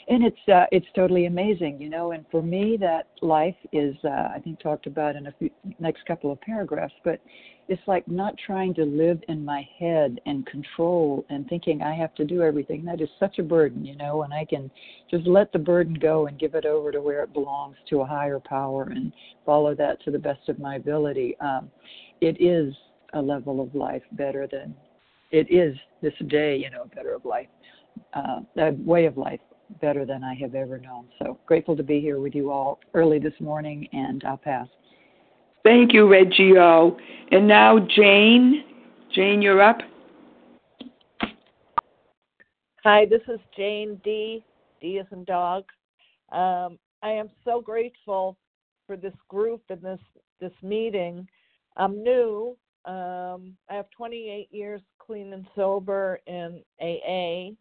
[0.08, 2.12] And it's uh, it's totally amazing, you know.
[2.12, 6.06] And for me, that life is uh, I think talked about in a few, next
[6.06, 7.20] couple of paragraphs, but
[7.68, 12.14] it's like not trying to live in my head and control and thinking I have
[12.14, 12.84] to do everything.
[12.84, 14.70] That is such a burden, you know, and I can
[15.10, 18.06] just let the burden go and give it over to where it belongs to a
[18.06, 19.12] higher power and
[19.44, 21.36] follow that to the best of my ability.
[21.40, 21.68] Um,
[22.20, 22.72] it is
[23.14, 24.72] a level of life better than
[25.32, 27.48] it is this day, you know, better of life,
[28.14, 29.40] uh, a way of life
[29.80, 31.06] better than I have ever known.
[31.18, 34.68] So grateful to be here with you all early this morning, and I'll pass.
[35.64, 36.96] Thank you, Reggio.
[37.32, 38.64] And now, Jane.
[39.14, 39.78] Jane, you're up.
[42.84, 44.44] Hi, this is Jane D.
[44.80, 45.64] D is in dog.
[46.30, 48.36] Um, I am so grateful
[48.86, 49.98] for this group and this
[50.40, 51.26] this meeting.
[51.76, 52.56] I'm new.
[52.84, 57.56] Um, I have 28 years clean and sober in AA,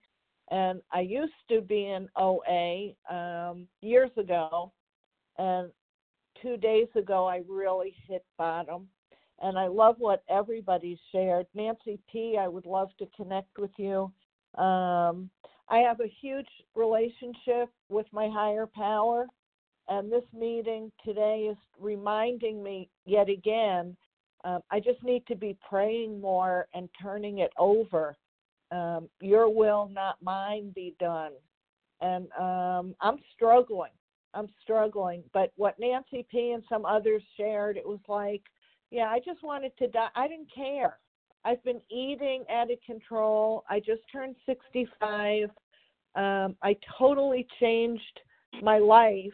[0.52, 4.72] and I used to be in OA um, years ago.
[5.38, 5.72] And
[6.42, 8.88] two days ago, I really hit bottom.
[9.42, 11.48] And I love what everybody shared.
[11.54, 14.12] Nancy P., I would love to connect with you.
[14.62, 15.30] Um,
[15.68, 19.26] I have a huge relationship with my higher power,
[19.90, 23.98] and this meeting today is reminding me yet again.
[24.46, 28.16] Um, I just need to be praying more and turning it over.
[28.76, 31.32] Um, your will, not mine, be done.
[32.02, 33.92] And um, I'm struggling.
[34.34, 35.24] I'm struggling.
[35.34, 36.52] But what Nancy P.
[36.52, 38.42] and some others shared, it was like,
[38.92, 40.10] yeah, I just wanted to die.
[40.16, 40.98] I didn't care.
[41.46, 43.64] I've been eating out of control.
[43.70, 45.50] I just turned 65.
[46.16, 48.20] Um, I totally changed
[48.62, 49.34] my life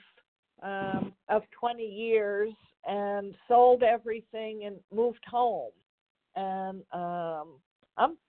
[0.61, 2.53] um, of 20 years
[2.87, 5.71] and sold everything and moved home.
[6.35, 7.53] And um,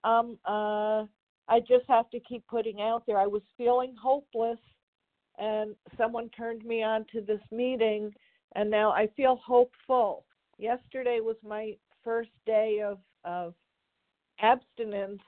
[0.05, 1.07] I'm, uh,
[1.49, 3.19] I just have to keep putting out there.
[3.19, 4.59] I was feeling hopeless,
[5.39, 8.13] and someone turned me on to this meeting,
[8.55, 10.25] and now I feel hopeful.
[10.59, 13.55] Yesterday was my first day of of
[14.41, 15.23] abstinence,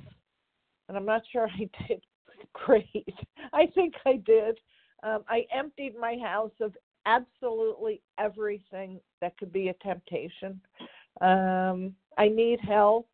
[0.89, 2.03] and I'm not sure I did
[2.53, 3.19] great.
[3.53, 4.59] I think I did.
[5.03, 6.75] Um, I emptied my house of
[7.07, 10.61] absolutely everything that could be a temptation.
[11.21, 13.09] Um, I need help.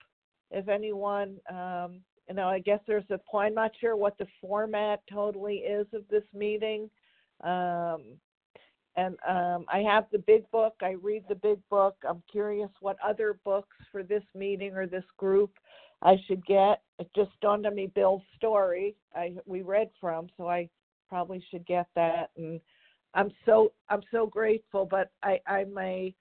[0.51, 3.49] If anyone, um, you know, I guess there's a point.
[3.49, 6.89] I'm not sure what the format totally is of this meeting.
[7.43, 8.03] Um,
[8.97, 10.75] and um, I have the big book.
[10.83, 11.97] I read the big book.
[12.09, 15.53] I'm curious what other books for this meeting or this group
[16.03, 16.83] I should get.
[16.99, 20.69] It just dawned on me Bill's story I we read from, so I
[21.09, 22.31] probably should get that.
[22.37, 22.61] And
[23.15, 26.15] I'm so I'm so grateful, but I I'm a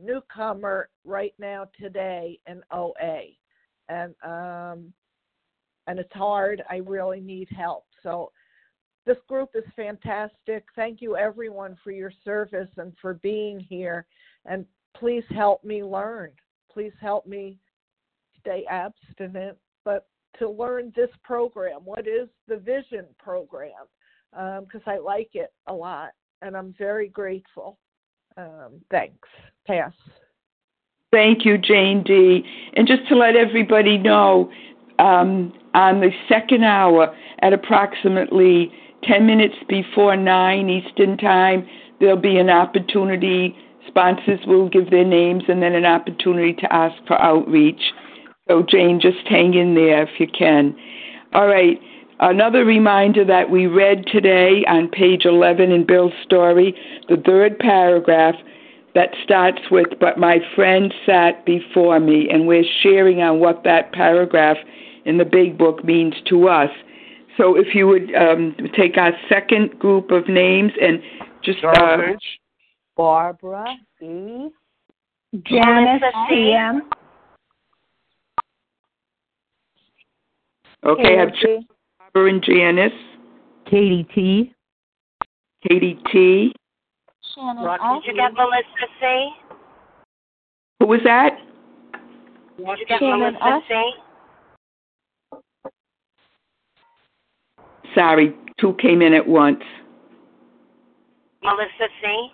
[0.00, 3.22] newcomer right now today in OA,
[3.88, 4.92] and um
[5.86, 6.62] and it's hard.
[6.70, 7.84] I really need help.
[8.02, 8.32] So
[9.06, 10.64] this group is fantastic.
[10.74, 14.06] Thank you everyone for your service and for being here.
[14.46, 14.64] And
[14.96, 16.30] please help me learn.
[16.72, 17.58] Please help me
[18.40, 20.06] stay abstinent, but
[20.38, 21.80] to learn this program.
[21.84, 23.72] What is the vision program?
[24.32, 26.10] Because um, I like it a lot
[26.42, 27.78] and I'm very grateful.
[28.36, 29.28] Um, thanks.
[29.66, 29.92] Pass.
[31.12, 32.44] Thank you, Jane D.
[32.74, 34.50] And just to let everybody know,
[34.98, 38.72] um, on the second hour at approximately
[39.04, 41.66] 10 minutes before 9 Eastern Time,
[42.00, 43.56] there'll be an opportunity.
[43.88, 47.92] Sponsors will give their names and then an opportunity to ask for outreach.
[48.48, 50.76] So, Jane, just hang in there if you can.
[51.32, 51.78] All right.
[52.24, 56.74] Another reminder that we read today on page 11 in Bill's story,
[57.10, 58.34] the third paragraph
[58.94, 63.92] that starts with, But my friend sat before me, and we're sharing on what that
[63.92, 64.56] paragraph
[65.04, 66.70] in the big book means to us.
[67.36, 71.02] So if you would um, take our second group of names and
[71.42, 71.58] just.
[71.62, 71.98] Uh,
[72.96, 73.66] Barbara
[74.00, 74.48] E.
[75.44, 76.88] Janice C.M.
[80.86, 81.32] Okay, I have
[82.14, 82.92] Barbara and Janice.
[83.68, 84.54] Katie T.
[85.68, 86.52] Katie T.
[87.34, 89.30] Shannon Did you get Melissa C?
[90.78, 91.38] Who was that?
[92.56, 93.92] Did you get Shannon Melissa C?
[97.94, 99.62] Sorry, two came in at once.
[101.42, 102.28] Melissa C.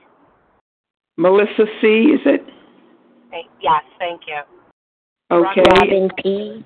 [1.16, 1.87] Melissa C.
[1.87, 2.45] Is it?
[3.62, 4.40] Yes, thank you.
[5.31, 5.62] Okay.
[5.71, 6.64] Robin P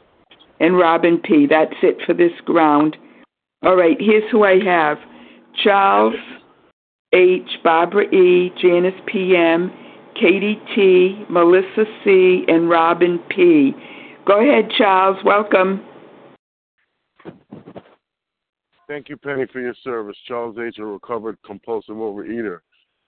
[0.60, 1.46] and Robin P.
[1.48, 2.96] That's it for this ground.
[3.62, 4.98] All right, here's who I have
[5.62, 6.14] Charles
[7.12, 9.72] H., Barbara E., Janice P.M.,
[10.14, 13.72] Katie T., Melissa C., and Robin P.
[14.26, 15.16] Go ahead, Charles.
[15.24, 15.82] Welcome.
[18.86, 20.16] Thank you, Penny, for your service.
[20.26, 22.58] Charles H., a recovered compulsive overeater.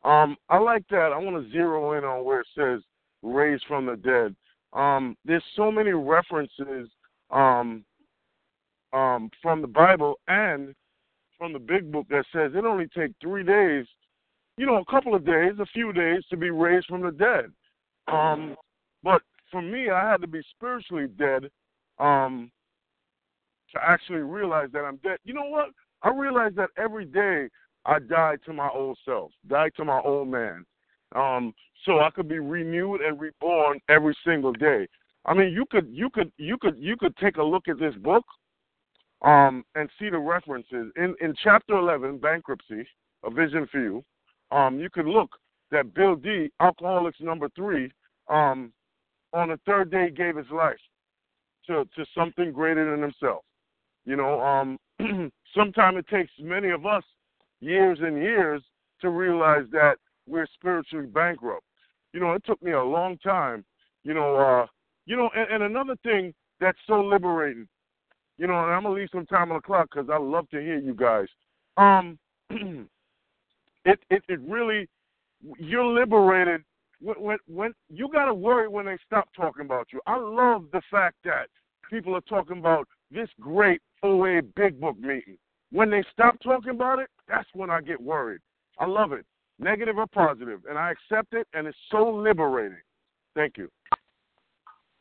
[0.05, 1.13] Um, I like that.
[1.13, 2.81] I want to zero in on where it says
[3.23, 4.35] raised from the dead.
[4.73, 6.89] Um, there's so many references
[7.31, 7.85] um,
[8.93, 10.75] um, from the Bible and
[11.39, 13.87] from the big book that says it only takes three days,
[14.57, 17.47] you know, a couple of days, a few days to be raised from the dead.
[18.09, 18.57] Um,
[19.03, 21.51] but for me, I had to be spiritually dead
[21.99, 22.51] um,
[23.75, 25.19] to actually realize that I'm dead.
[25.25, 25.71] You know what?
[26.03, 27.49] I realize that every day
[27.85, 30.65] I die to my old self, die to my old man,
[31.15, 31.53] um,
[31.85, 34.87] so I could be renewed and reborn every single day.
[35.27, 37.95] I mean, you could you could you could you could take a look at this
[37.97, 38.25] book
[39.23, 42.87] um, and see the references in in chapter 11, bankruptcy,
[43.25, 44.05] a vision for you.
[44.53, 45.31] Um, you can look
[45.73, 47.91] that Bill D, alcoholics number three,
[48.29, 48.73] um,
[49.33, 50.77] on the third day gave his life
[51.67, 53.43] to to something greater than himself.
[54.05, 54.79] You know, um,
[55.57, 57.03] sometimes it takes many of us
[57.61, 58.63] years and years
[59.01, 59.97] to realize that
[60.29, 61.65] we're spiritually bankrupt.
[62.13, 63.65] You know, it took me a long time.
[64.05, 64.67] You know, uh,
[65.07, 67.67] you know, and, and another thing that's so liberating.
[68.39, 70.61] You know, and I'm gonna leave some time on the clock because I love to
[70.61, 71.27] hear you guys.
[71.77, 72.19] Um,
[72.51, 74.89] it it it really
[75.59, 76.63] you're liberated
[77.01, 80.01] when when, when you got to worry when they stop talking about you.
[80.07, 81.49] I love the fact that
[81.91, 85.39] people are talking about this great OA Big Book meeting.
[85.73, 88.41] When they stop talking about it, that's when I get worried.
[88.79, 89.25] I love it,
[89.59, 92.79] negative or positive, and I accept it, and it's so liberating.
[93.35, 93.71] Thank you.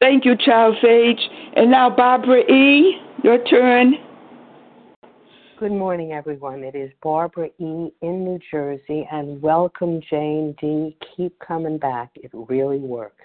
[0.01, 1.19] Thank you, Charles H.
[1.55, 3.95] And now, Barbara E., your turn.
[5.57, 6.65] Good morning, everyone.
[6.65, 7.91] It is Barbara E.
[8.01, 10.97] in New Jersey, and welcome, Jane D.
[11.15, 12.11] Keep coming back.
[12.15, 13.23] It really works.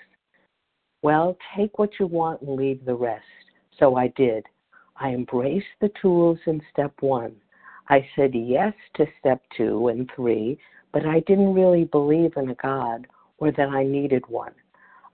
[1.02, 3.24] Well, take what you want and leave the rest.
[3.80, 4.46] So I did.
[4.96, 7.34] I embraced the tools in step one.
[7.88, 10.56] I said yes to step two and three,
[10.92, 13.08] but I didn't really believe in a God
[13.38, 14.52] or that I needed one.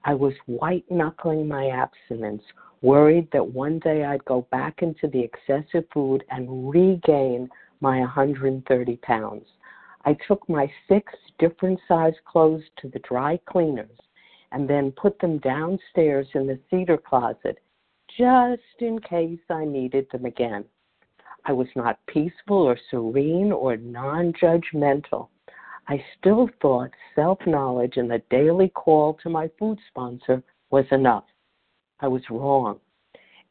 [0.06, 2.44] I was white knuckling my abstinence,
[2.80, 7.48] worried that one day I'd go back into the excessive food and regain
[7.80, 9.46] my 130 pounds.
[10.04, 13.98] I took my six different size clothes to the dry cleaners
[14.52, 17.58] and then put them downstairs in the cedar closet
[18.16, 20.66] just in case I needed them again.
[21.46, 25.30] I was not peaceful or serene or non judgmental.
[25.88, 31.24] I still thought self knowledge and the daily call to my food sponsor was enough.
[32.00, 32.80] I was wrong.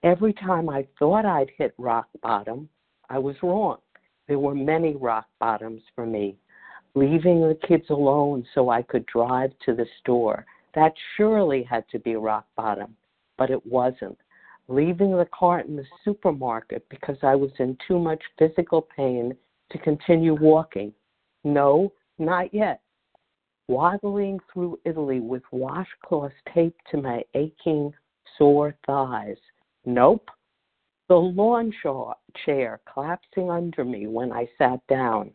[0.03, 2.67] Every time I thought I'd hit rock bottom,
[3.09, 3.77] I was wrong.
[4.27, 6.35] There were many rock bottoms for me.
[6.93, 11.99] Leaving the kids alone so I could drive to the store, that surely had to
[11.99, 12.95] be rock bottom,
[13.37, 14.17] but it wasn't.
[14.67, 19.35] Leaving the cart in the supermarket because I was in too much physical pain
[19.71, 20.93] to continue walking.
[21.43, 22.81] No, not yet.
[23.67, 27.93] Waddling through Italy with washcloths taped to my aching,
[28.37, 29.37] sore thighs.
[29.85, 30.29] Nope.
[31.07, 31.73] The lawn
[32.45, 35.31] chair collapsing under me when I sat down.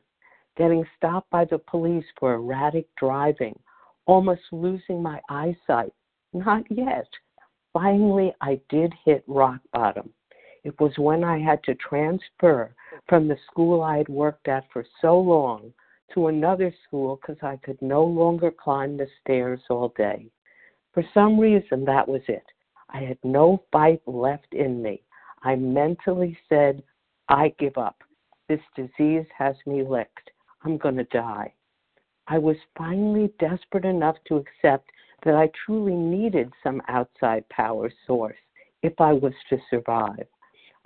[0.56, 3.58] Getting stopped by the police for erratic driving.
[4.06, 5.92] Almost losing my eyesight.
[6.32, 7.08] Not yet.
[7.72, 10.12] Finally, I did hit rock bottom.
[10.64, 12.74] It was when I had to transfer
[13.08, 15.72] from the school I had worked at for so long
[16.14, 20.26] to another school because I could no longer climb the stairs all day.
[20.92, 22.44] For some reason, that was it.
[22.90, 25.02] I had no fight left in me.
[25.42, 26.82] I mentally said,
[27.28, 28.02] I give up.
[28.48, 30.30] This disease has me licked.
[30.64, 31.54] I'm going to die.
[32.26, 34.90] I was finally desperate enough to accept
[35.24, 38.36] that I truly needed some outside power source
[38.82, 40.26] if I was to survive.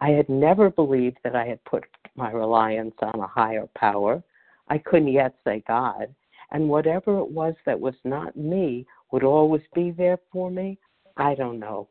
[0.01, 1.85] I had never believed that I had put
[2.16, 4.22] my reliance on a higher power.
[4.69, 6.15] I couldn't yet say God.
[6.51, 10.79] And whatever it was that was not me would always be there for me.
[11.17, 11.89] I don't know.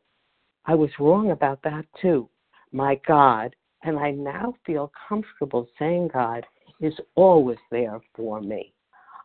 [0.65, 2.30] I was wrong about that too.
[2.71, 6.45] My God, and I now feel comfortable saying God
[6.80, 8.74] is always there for me.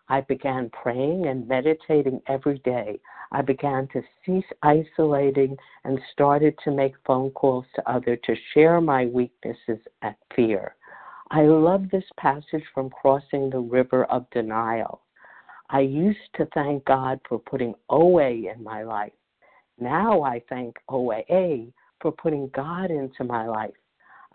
[0.09, 2.99] I began praying and meditating every day.
[3.31, 8.81] I began to cease isolating and started to make phone calls to others to share
[8.81, 10.77] my weaknesses and fear.
[11.31, 15.03] I love this passage from crossing the river of denial.
[15.69, 19.13] I used to thank God for putting OA in my life.
[19.79, 21.67] Now I thank OA
[22.01, 23.75] for putting God into my life.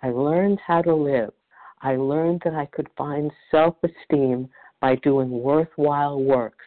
[0.03, 1.33] I learned how to live.
[1.81, 4.47] I learned that I could find self esteem
[4.79, 6.65] by doing worthwhile works.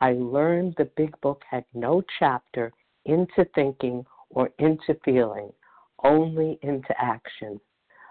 [0.00, 2.72] I learned the big book had no chapter
[3.04, 5.52] into thinking or into feeling,
[6.04, 7.60] only into action.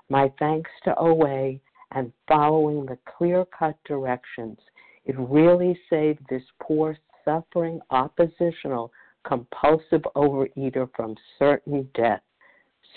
[0.09, 1.59] My thanks to OA
[1.91, 4.57] and following the clear cut directions.
[5.05, 8.91] It really saved this poor, suffering, oppositional,
[9.25, 12.21] compulsive overeater from certain death,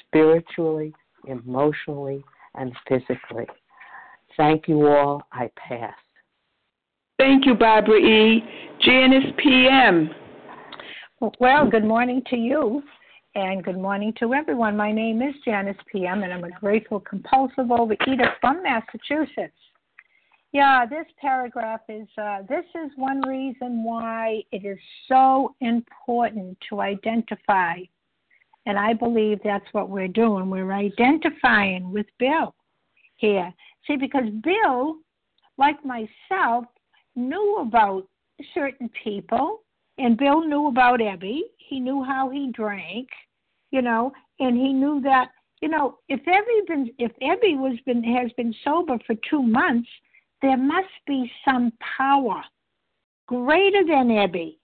[0.00, 0.92] spiritually,
[1.26, 2.22] emotionally,
[2.54, 3.46] and physically.
[4.36, 5.22] Thank you all.
[5.32, 5.94] I pass.
[7.18, 8.42] Thank you, Barbara E.
[8.80, 10.10] Janice PM.
[11.40, 12.82] Well, good morning to you.
[13.34, 14.76] And good morning to everyone.
[14.76, 19.52] My name is Janice PM, and I'm a grateful compulsive overeater from Massachusetts.
[20.52, 26.80] Yeah, this paragraph is uh, this is one reason why it is so important to
[26.80, 27.76] identify
[28.64, 30.48] And I believe that's what we're doing.
[30.48, 32.54] We're identifying with Bill
[33.16, 33.52] here.
[33.86, 34.96] See, because Bill,
[35.58, 36.64] like myself,
[37.14, 38.08] knew about
[38.54, 39.62] certain people,
[39.98, 41.40] and Bill knew about Ebby.
[41.56, 43.08] He knew how he drank,
[43.70, 45.28] you know, and he knew that,
[45.60, 49.88] you know, if Ebby been if Ebby was been has been sober for two months,
[50.40, 52.42] there must be some power
[53.26, 54.56] greater than Ebby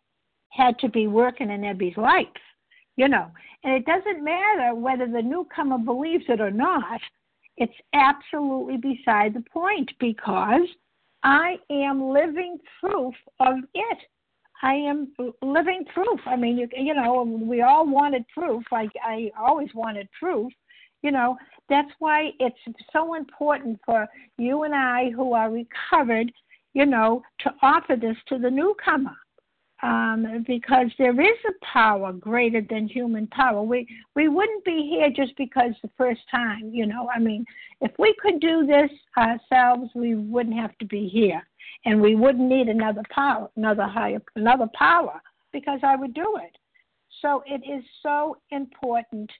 [0.50, 2.26] had to be working in Ebby's life,
[2.96, 3.30] you know.
[3.64, 7.00] And it doesn't matter whether the newcomer believes it or not.
[7.56, 10.68] It's absolutely beside the point because
[11.22, 13.98] I am living proof of it.
[14.64, 15.12] I am
[15.42, 16.20] living proof.
[16.24, 18.64] I mean, you, you know, we all wanted proof.
[18.72, 20.50] I, I always wanted proof.
[21.02, 21.36] You know,
[21.68, 22.56] that's why it's
[22.90, 24.06] so important for
[24.38, 26.32] you and I who are recovered,
[26.72, 29.14] you know, to offer this to the newcomer
[29.82, 33.62] um, because there is a power greater than human power.
[33.62, 33.86] We
[34.16, 37.10] we wouldn't be here just because the first time, you know.
[37.14, 37.44] I mean,
[37.82, 41.46] if we could do this ourselves, we wouldn't have to be here,
[41.84, 45.20] and we wouldn't need another power, another higher, another power,
[45.52, 46.56] because I would do it.
[47.22, 49.30] So it is so important,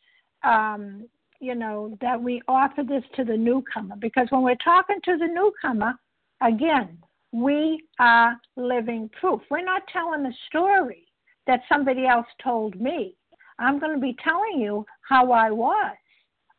[0.43, 1.09] um,
[1.41, 5.27] you know, that we offer this to the newcomer, because when we're talking to the
[5.27, 5.95] newcomer,
[6.41, 6.99] again,
[7.33, 9.41] we are living proof.
[9.51, 11.07] We're not telling a story
[11.47, 13.17] that somebody else told me.
[13.59, 15.97] I'm going to be telling you how I was.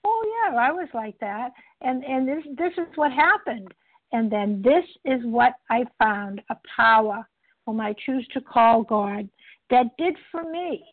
[0.05, 1.49] Oh yeah, I was like that,
[1.81, 3.73] and and this this is what happened,
[4.11, 7.27] and then this is what I found a power,
[7.65, 9.27] whom I choose to call God,
[9.69, 10.85] that did for me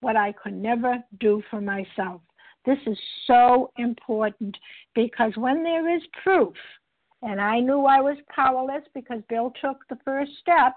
[0.00, 2.20] what I could never do for myself.
[2.66, 4.56] This is so important
[4.94, 6.54] because when there is proof,
[7.22, 10.74] and I knew I was powerless because Bill took the first step.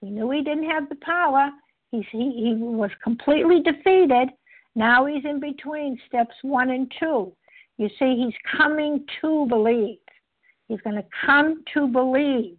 [0.00, 1.50] He knew he didn't have the power.
[1.90, 4.30] He, he, was completely defeated.
[4.74, 7.32] Now he's in between steps one and two.
[7.78, 9.98] You see, he's coming to believe.
[10.68, 12.56] He's going to come to believe.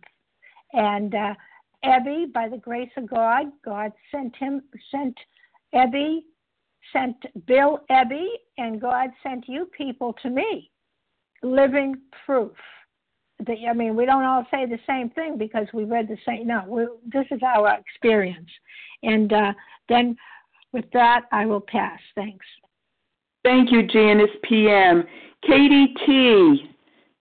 [0.73, 1.33] And uh,
[1.83, 5.15] Ebby, by the grace of God, God sent him, sent
[5.73, 6.19] Ebby,
[6.93, 8.27] sent Bill Ebby,
[8.57, 10.71] and God sent you people to me,
[11.43, 11.95] living
[12.25, 12.53] proof
[13.45, 16.47] That, I mean, we don't all say the same thing because we read the same.
[16.47, 18.49] No, this is our experience.
[19.03, 19.53] And uh,
[19.89, 20.17] then
[20.73, 21.99] with that, I will pass.
[22.15, 22.45] Thanks.
[23.43, 25.03] Thank you, Janice PM.
[25.43, 26.69] Katie T,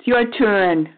[0.07, 0.88] your turn.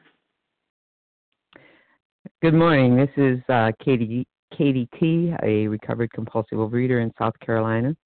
[2.43, 2.95] Good morning.
[2.95, 7.97] This is uh, Katie Katie T, a recovered compulsive overeater in South Carolina,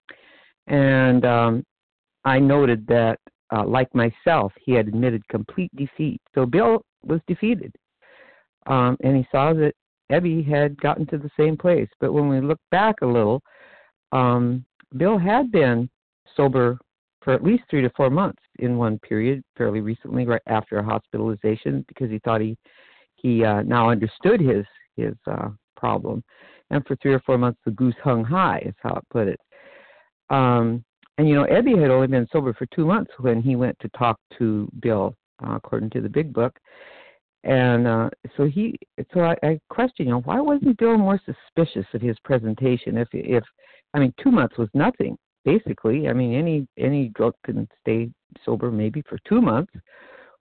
[0.67, 1.63] and um,
[2.23, 3.19] I noted that,
[3.53, 6.21] uh, like myself, he had admitted complete defeat.
[6.33, 7.75] So Bill was defeated.
[8.65, 9.73] Um, and he saw that
[10.09, 11.89] Ebby had gotten to the same place.
[11.99, 13.41] But when we look back a little,
[14.13, 14.63] um,
[14.95, 15.89] Bill had been
[16.35, 16.77] sober
[17.23, 20.83] for at least three to four months in one period, fairly recently, right after a
[20.83, 22.57] hospitalization, because he thought he
[23.15, 24.65] he uh, now understood his
[24.95, 26.23] his uh, problem.
[26.69, 29.39] And for three or four months, the goose hung high, is how it put it.
[30.29, 30.83] Um,
[31.17, 33.89] and you know, Ebby had only been sober for two months when he went to
[33.89, 35.15] talk to Bill,
[35.45, 36.57] uh, according to the Big Book.
[37.43, 38.75] And uh, so he,
[39.13, 42.97] so I, I question, you know, why wasn't Bill more suspicious of his presentation?
[42.97, 43.43] If, if,
[43.93, 46.07] I mean, two months was nothing, basically.
[46.07, 48.09] I mean, any any drug can stay
[48.45, 49.73] sober maybe for two months,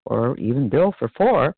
[0.05, 1.55] or even Bill for four.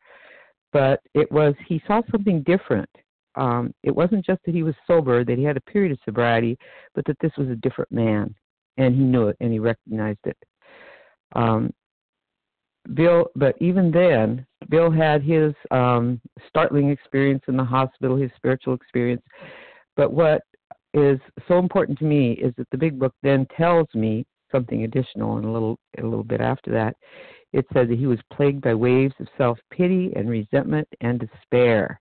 [0.72, 2.90] But it was he saw something different.
[3.36, 6.58] Um, it wasn't just that he was sober, that he had a period of sobriety,
[6.94, 8.34] but that this was a different man,
[8.78, 10.38] and he knew it and he recognized it.
[11.36, 11.74] Um,
[12.94, 18.74] Bill, but even then, Bill had his um, startling experience in the hospital, his spiritual
[18.74, 19.22] experience.
[19.96, 20.42] But what
[20.94, 25.38] is so important to me is that the big book then tells me something additional,
[25.38, 26.96] and a little a little bit after that,
[27.52, 32.00] it said that he was plagued by waves of self pity and resentment and despair,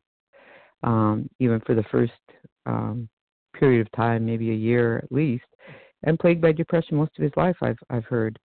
[0.82, 2.12] um, even for the first
[2.66, 3.08] um,
[3.58, 5.44] period of time, maybe a year at least,
[6.04, 7.56] and plagued by depression most of his life.
[7.62, 8.38] I've I've heard.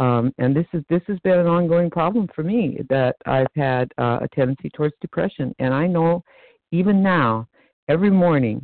[0.00, 3.90] Um, and this is this has been an ongoing problem for me that I've had
[3.98, 6.22] uh, a tendency towards depression, and I know
[6.70, 7.48] even now,
[7.88, 8.62] every morning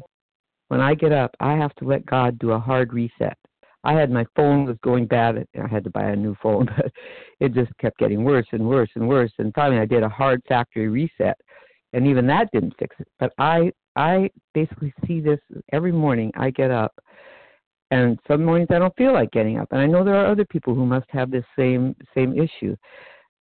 [0.68, 3.36] when I get up, I have to let God do a hard reset.
[3.84, 5.46] I had my phone was going bad.
[5.62, 6.90] I had to buy a new phone, but
[7.40, 9.32] it just kept getting worse and worse and worse.
[9.38, 11.36] And finally, I did a hard factory reset,
[11.92, 13.08] and even that didn't fix it.
[13.18, 15.38] But I I basically see this
[15.72, 16.32] every morning.
[16.36, 16.94] I get up
[17.90, 19.68] and some mornings I don't feel like getting up.
[19.70, 22.76] And I know there are other people who must have this same same issue.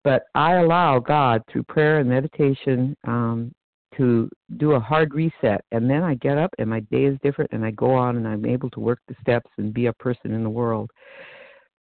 [0.04, 3.52] But I allow God through prayer and meditation um,
[3.96, 7.50] to do a hard reset and then I get up and my day is different
[7.52, 10.32] and I go on and I'm able to work the steps and be a person
[10.32, 10.90] in the world.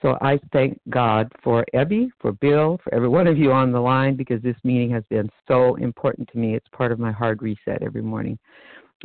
[0.01, 3.79] So I thank God for Ebby, for Bill, for every one of you on the
[3.79, 6.55] line because this meeting has been so important to me.
[6.55, 8.37] It's part of my hard reset every morning.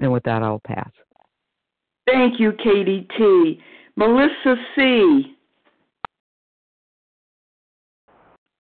[0.01, 0.91] And with that, I'll pass.
[2.07, 3.61] Thank you, Katie T.
[3.97, 5.38] Melissa C.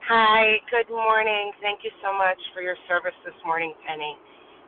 [0.08, 1.52] Hi, good morning.
[1.60, 4.16] Thank you so much for your service this morning, Penny.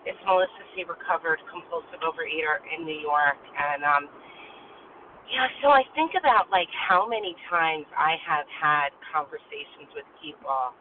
[0.05, 0.85] It's Melissa C.
[0.85, 4.05] Recovered compulsive overeater in New York, and um,
[5.33, 5.49] yeah.
[5.65, 10.77] So I think about like how many times I have had conversations with people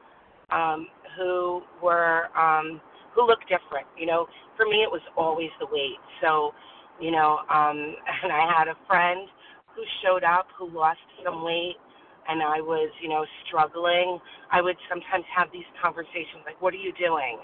[0.52, 2.84] um, who were um,
[3.16, 3.88] who look different.
[3.96, 4.28] You know,
[4.60, 6.04] for me it was always the weight.
[6.20, 6.52] So,
[7.00, 7.96] you know, um,
[8.28, 9.24] and I had a friend
[9.72, 11.80] who showed up who lost some weight
[12.28, 14.20] and I was, you know, struggling,
[14.52, 17.40] I would sometimes have these conversations like, "What are you doing?"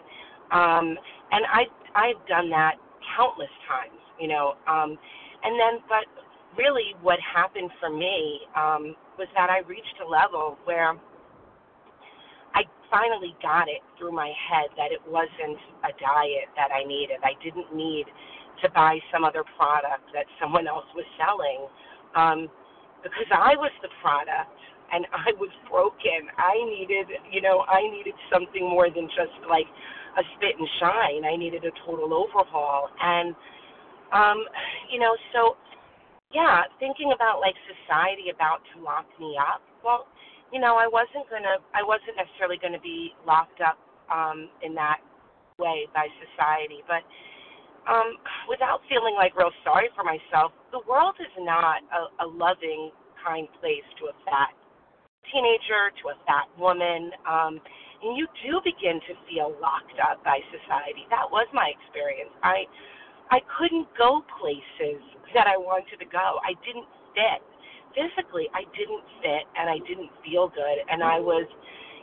[0.51, 0.97] Um,
[1.31, 1.65] and I
[1.95, 2.75] I've done that
[3.17, 4.55] countless times, you know.
[4.67, 4.97] Um,
[5.43, 6.05] and then, but
[6.57, 10.93] really, what happened for me um, was that I reached a level where
[12.53, 17.17] I finally got it through my head that it wasn't a diet that I needed.
[17.23, 18.05] I didn't need
[18.63, 21.67] to buy some other product that someone else was selling
[22.15, 22.47] um,
[23.05, 24.49] because I was the product
[24.89, 26.25] and I was broken.
[26.37, 29.69] I needed, you know, I needed something more than just like
[30.17, 31.21] a spit and shine.
[31.25, 32.89] I needed a total overhaul.
[32.97, 33.35] And
[34.13, 34.45] um,
[34.89, 35.57] you know, so
[36.33, 39.61] yeah, thinking about like society about to lock me up.
[39.83, 40.07] Well,
[40.53, 43.77] you know, I wasn't gonna I wasn't necessarily gonna be locked up
[44.09, 44.99] um in that
[45.57, 47.01] way by society, but
[47.87, 48.17] um,
[48.49, 53.47] without feeling like real sorry for myself, the world is not a, a loving, kind
[53.61, 54.53] place to a fat
[55.33, 57.09] teenager to a fat woman.
[57.25, 57.61] Um,
[58.05, 61.09] and you do begin to feel locked up by society.
[61.09, 62.33] That was my experience.
[62.43, 62.69] I
[63.33, 65.01] I couldn't go places
[65.33, 66.37] that I wanted to go.
[66.45, 66.85] I didn't
[67.17, 67.41] fit.
[67.97, 71.47] Physically, I didn't fit and I didn't feel good and I was,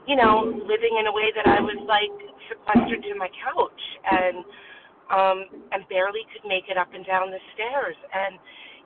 [0.09, 2.11] you know, living in a way that I was like
[2.51, 4.43] sequestered to my couch and
[5.13, 8.39] um and barely could make it up and down the stairs and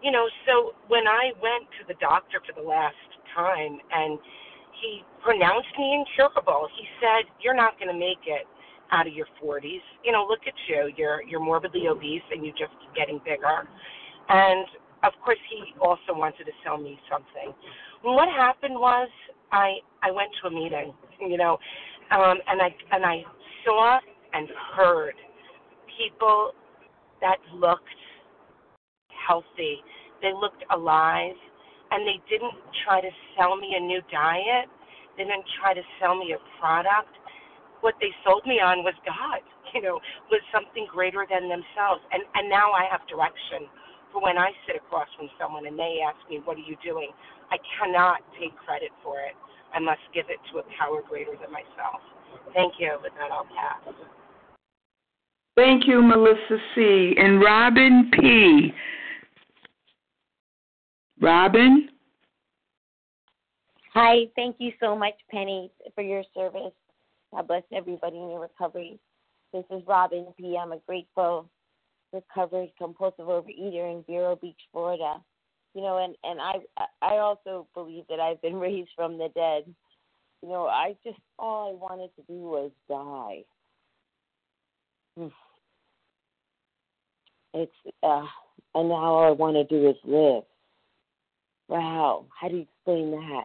[0.02, 2.96] you know, so when I went to the doctor for the last
[3.34, 4.18] time, and
[4.80, 6.68] he pronounced me incurable.
[6.76, 8.46] He said, "You're not going to make it
[8.92, 9.82] out of your 40s.
[10.04, 10.92] You know, look at you.
[10.96, 13.66] You're you're morbidly obese, and you just keep getting bigger."
[14.28, 14.66] And
[15.02, 17.54] of course, he also wanted to sell me something.
[18.04, 19.08] And what happened was,
[19.52, 21.58] I I went to a meeting, you know,
[22.10, 23.24] um, and I and I
[23.64, 23.98] saw
[24.34, 25.14] and heard
[25.98, 26.52] people
[27.20, 27.88] that looked
[29.26, 29.82] healthy.
[30.22, 31.36] They looked alive
[31.90, 34.68] and they didn't try to sell me a new diet.
[35.16, 37.12] They didn't try to sell me a product.
[37.80, 39.40] What they sold me on was God,
[39.74, 42.02] you know, was something greater than themselves.
[42.12, 43.68] And and now I have direction
[44.12, 47.12] for when I sit across from someone and they ask me, "What are you doing?"
[47.52, 49.36] I cannot take credit for it.
[49.74, 52.00] I must give it to a power greater than myself.
[52.54, 52.96] Thank you.
[53.02, 53.94] With that, I'll pass.
[55.56, 57.14] Thank you, Melissa C.
[57.18, 58.74] And Robin P.
[61.20, 61.88] Robin?
[63.94, 66.74] Hi, thank you so much, Penny, for your service.
[67.32, 68.98] God bless everybody in your recovery.
[69.54, 70.58] This is Robin P.
[70.60, 71.48] I'm a grateful,
[72.12, 75.22] recovered compulsive overeater in Vero Beach, Florida.
[75.74, 76.54] You know, and and I
[77.00, 79.64] I also believe that I've been raised from the dead.
[80.42, 83.44] You know, I just all I wanted to do was die.
[85.16, 85.28] Hmm.
[87.54, 87.72] It's
[88.02, 88.26] uh,
[88.74, 90.44] and now all I want to do is live.
[91.68, 93.44] Wow, how do you explain that?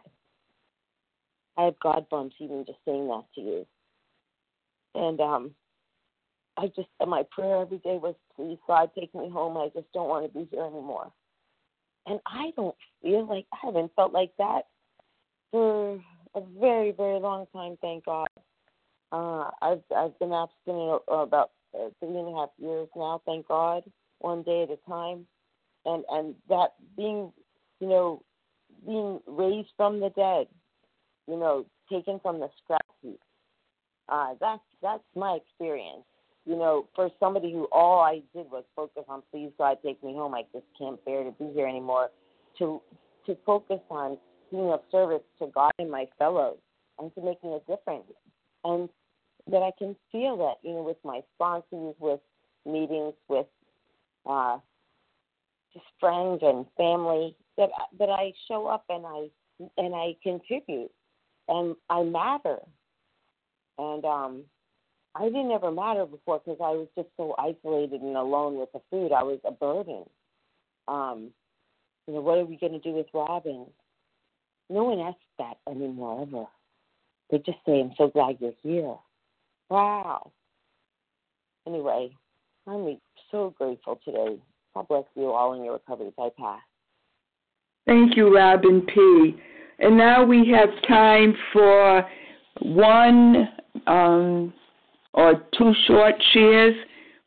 [1.58, 3.68] I have God bumps even just saying that to you.
[4.95, 5.52] And um
[6.58, 9.58] I just my prayer every day was please God take me home.
[9.58, 11.12] I just don't want to be here anymore.
[12.08, 14.64] And I don't feel like I haven't felt like that
[15.52, 16.02] for
[16.36, 18.28] a very, very long time, thank God.
[19.12, 23.84] Uh I've I've been abstinent about uh, three and a half years now, thank God,
[24.19, 25.26] one day at a time.
[25.86, 27.32] And and that being
[27.82, 28.22] you know,
[28.86, 30.47] being raised from the dead,
[31.28, 33.19] you know, taken from the scrap heap.
[34.07, 36.03] Uh, that's that's my experience.
[36.45, 40.13] You know, for somebody who all I did was focus on, please God, take me
[40.13, 40.34] home.
[40.34, 42.09] I just can't bear to be here anymore.
[42.59, 42.82] To
[43.26, 44.17] to focus on
[44.51, 46.57] being of service to God and my fellows,
[46.99, 48.05] and to making a difference,
[48.63, 48.89] and
[49.48, 52.20] that I can feel that, you know, with my sponsors, with
[52.66, 53.48] meetings, with
[54.30, 54.58] uh,
[55.74, 57.70] just friends and family, that
[58.00, 59.30] that I show up and I
[59.78, 60.92] and I contribute
[61.48, 62.58] and I matter.
[63.78, 64.44] And um
[65.14, 68.82] I didn't ever matter before because I was just so isolated and alone with the
[68.89, 69.12] food.
[69.12, 70.06] I was a burden.
[70.88, 71.32] Um,
[72.08, 73.66] you know, what are we going to do with Robin?
[74.70, 76.46] No one asks that anymore ever.
[77.30, 78.96] They just say, I'm so glad you're here.
[79.72, 80.34] Wow.
[81.65, 82.11] Anyway,
[82.67, 82.97] I'm
[83.32, 84.36] so grateful today.
[84.74, 86.11] God bless you all in your recovery.
[86.19, 86.59] I pass.
[87.86, 89.36] Thank you, Robin P.
[89.80, 92.05] And now we have time for
[92.61, 93.47] one
[93.88, 94.53] um,
[95.13, 96.76] or two short shares.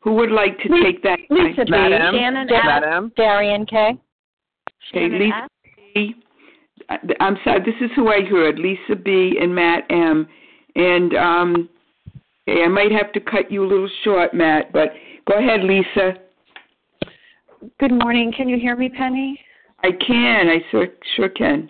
[0.01, 1.17] Who would like to take that?
[1.31, 1.71] Lisa B.
[1.71, 2.13] Matt M.
[2.13, 3.11] Shannon Madam.
[3.17, 3.97] Darian K.
[4.91, 5.47] Okay, Lisa
[5.95, 6.13] B.
[7.19, 9.35] I'm sorry, this is who I heard, Lisa B.
[9.41, 10.27] and Matt M.
[10.75, 11.69] And um,
[12.47, 14.89] okay, I might have to cut you a little short, Matt, but
[15.27, 16.15] go ahead, Lisa.
[17.79, 18.31] Good morning.
[18.35, 19.39] Can you hear me, Penny?
[19.83, 20.49] I can.
[20.49, 21.69] I sure, sure can.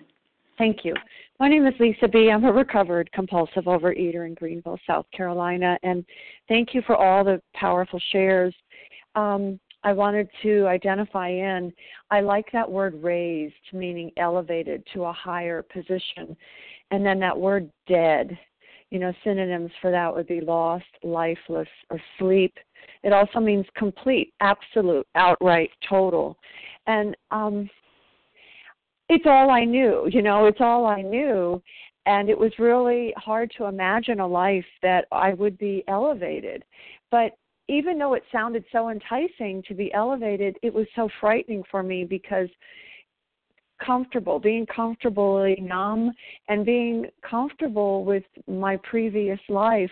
[0.58, 0.94] Thank you.
[1.38, 2.30] My name is Lisa B.
[2.30, 6.04] I'm a recovered compulsive overeater in Greenville, South Carolina, and
[6.48, 8.54] thank you for all the powerful shares.
[9.14, 11.72] Um, I wanted to identify in.
[12.10, 16.36] I like that word raised, meaning elevated to a higher position.
[16.90, 18.36] And then that word dead.
[18.90, 22.54] You know, synonyms for that would be lost, lifeless, or sleep.
[23.02, 26.36] It also means complete, absolute, outright, total.
[26.86, 27.68] And um
[29.08, 31.62] it's all I knew, you know, it's all I knew.
[32.06, 36.64] And it was really hard to imagine a life that I would be elevated.
[37.10, 37.36] But
[37.68, 42.04] even though it sounded so enticing to be elevated, it was so frightening for me
[42.04, 42.48] because
[43.84, 46.12] comfortable, being comfortably numb
[46.48, 49.90] and being comfortable with my previous life,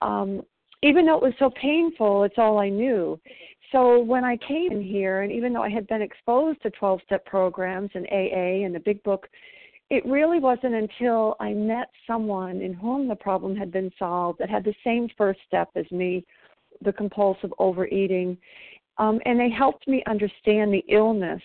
[0.00, 0.42] um,
[0.82, 3.18] even though it was so painful, it's all I knew.
[3.70, 7.00] So when I came in here, and even though I had been exposed to 12
[7.06, 9.28] step programs and AA and the big book,
[9.88, 14.50] it really wasn't until I met someone in whom the problem had been solved that
[14.50, 16.24] had the same first step as me
[16.82, 18.36] the compulsive overeating.
[18.98, 21.42] Um, and they helped me understand the illness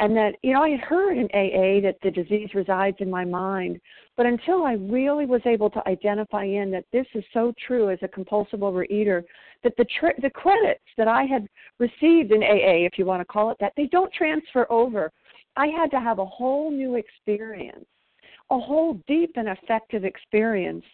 [0.00, 3.24] and that you know I had heard in AA that the disease resides in my
[3.24, 3.80] mind,
[4.16, 7.98] but until I really was able to identify in that this is so true as
[8.02, 9.24] a compulsive overeater,
[9.64, 13.24] that the tr- the credits that I had received in AA, if you want to
[13.24, 15.12] call it that, they don't transfer over.
[15.56, 17.86] I had to have a whole new experience,
[18.50, 20.84] a whole deep and effective experience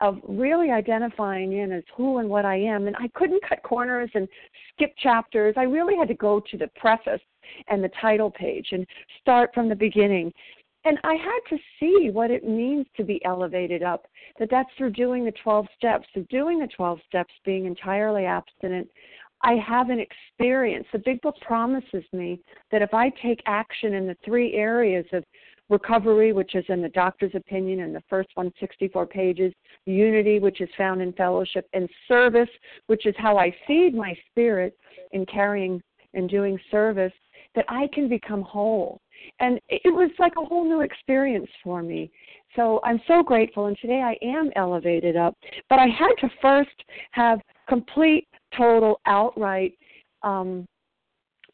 [0.00, 2.86] of really identifying in as who and what I am.
[2.86, 4.28] And I couldn't cut corners and
[4.72, 5.54] skip chapters.
[5.56, 7.20] I really had to go to the preface
[7.68, 8.86] and the title page and
[9.20, 10.32] start from the beginning.
[10.84, 14.06] And I had to see what it means to be elevated up,
[14.38, 18.88] that that's through doing the 12 steps, through doing the 12 steps, being entirely abstinent.
[19.42, 20.86] I have an experience.
[20.92, 22.40] The big book promises me
[22.72, 25.24] that if I take action in the three areas of
[25.68, 29.52] recovery, which is in the doctor's opinion in the first 164 pages,
[29.86, 32.48] unity, which is found in fellowship, and service,
[32.86, 34.76] which is how I feed my spirit
[35.12, 35.82] in carrying
[36.14, 37.12] and doing service,
[37.54, 39.00] that I can become whole.
[39.40, 42.10] And it was like a whole new experience for me.
[42.56, 45.36] So I'm so grateful, and today I am elevated up.
[45.68, 49.74] But I had to first have complete, total, outright
[50.22, 50.66] um,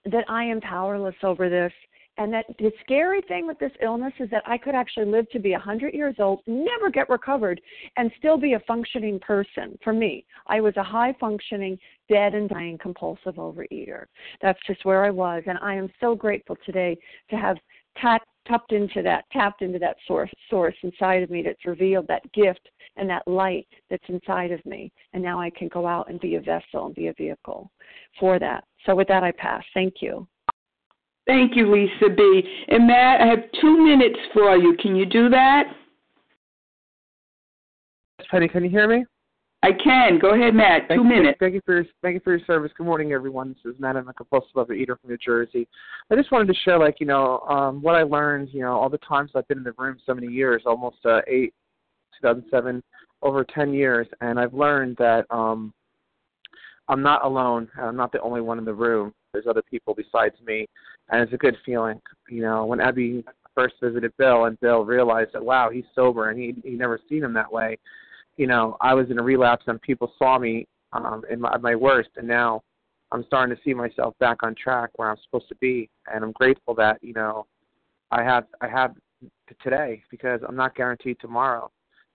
[0.04, 1.72] that I am powerless over this
[2.16, 5.38] and that the scary thing with this illness is that I could actually live to
[5.38, 7.60] be a 100 years old, never get recovered,
[7.96, 9.78] and still be a functioning person.
[9.82, 14.06] For me, I was a high functioning, dead and dying compulsive overeater.
[14.40, 15.42] That's just where I was.
[15.46, 16.96] And I am so grateful today
[17.30, 17.56] to have
[18.00, 22.30] tapped tapped into that tapped into that source source inside of me that's revealed that
[22.32, 26.20] gift and that light that's inside of me and now i can go out and
[26.20, 27.70] be a vessel and be a vehicle
[28.20, 30.26] for that so with that i pass thank you
[31.26, 32.42] Thank you, Lisa B.
[32.68, 34.76] And Matt, I have two minutes for you.
[34.80, 35.64] Can you do that?
[38.30, 39.04] Penny, can you hear me?
[39.62, 40.18] I can.
[40.18, 40.88] Go ahead, Matt.
[40.88, 41.38] Thank two you, minutes.
[41.40, 42.70] Thank you for your, thank you for your service.
[42.76, 43.56] Good morning, everyone.
[43.64, 43.96] This is Matt.
[43.96, 45.66] I'm a compulsive overeater from New Jersey.
[46.10, 48.50] I just wanted to share, like you know, um, what I learned.
[48.52, 51.20] You know, all the times I've been in the room so many years, almost uh,
[51.26, 51.54] eight,
[52.20, 52.82] 2007,
[53.22, 55.72] over 10 years, and I've learned that um,
[56.88, 57.68] I'm not alone.
[57.80, 59.14] I'm not the only one in the room.
[59.32, 60.66] There's other people besides me,
[61.10, 62.00] and it's a good feeling.
[62.28, 63.24] You know, when Abby
[63.54, 67.22] first visited Bill, and Bill realized that wow, he's sober, and he he never seen
[67.22, 67.78] him that way.
[68.36, 71.74] You know, I was in a relapse, and people saw me um, in my, my
[71.74, 72.62] worst, and now
[73.12, 76.32] I'm starting to see myself back on track where I'm supposed to be, and I'm
[76.32, 77.46] grateful that you know
[78.10, 78.94] I have I have
[79.62, 81.70] today because I'm not guaranteed tomorrow.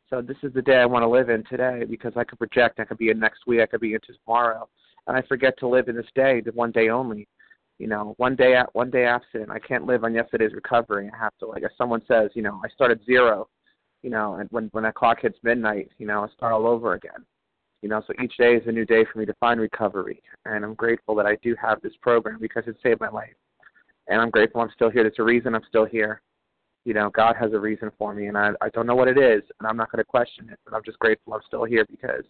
[0.10, 2.80] So this is the day I want to live in today because I could project.
[2.80, 3.62] I could be in next week.
[3.62, 4.68] I could be into tomorrow,
[5.08, 7.28] and I forget to live in this day, the one day only.
[7.80, 9.50] You know, one day at one day absent.
[9.50, 11.10] I can't live on yesterday's recovery.
[11.14, 13.48] I have to like if someone says, you know, I start at zero,
[14.04, 16.94] you know, and when when that clock hits midnight, you know, I start all over
[16.94, 17.26] again.
[17.82, 20.66] You know, so each day is a new day for me to find recovery, and
[20.66, 23.34] I'm grateful that I do have this program because it saved my life.
[24.10, 25.04] And I'm grateful I'm still here.
[25.04, 26.22] There's a reason I'm still here.
[26.84, 29.18] You know, God has a reason for me, and I I don't know what it
[29.18, 30.60] is, and I'm not going to question it.
[30.66, 32.26] But I'm just grateful I'm still here because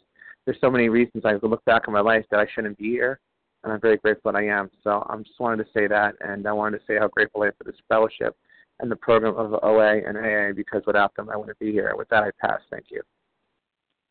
[0.45, 3.19] there's so many reasons I look back on my life that I shouldn't be here,
[3.63, 4.69] and I'm very grateful that I am.
[4.83, 7.47] So I'm just wanted to say that, and I wanted to say how grateful I
[7.47, 8.35] am for this fellowship
[8.79, 11.93] and the program of OA and AA because without them I wouldn't be here.
[11.97, 12.61] With that, I pass.
[12.71, 13.01] Thank you.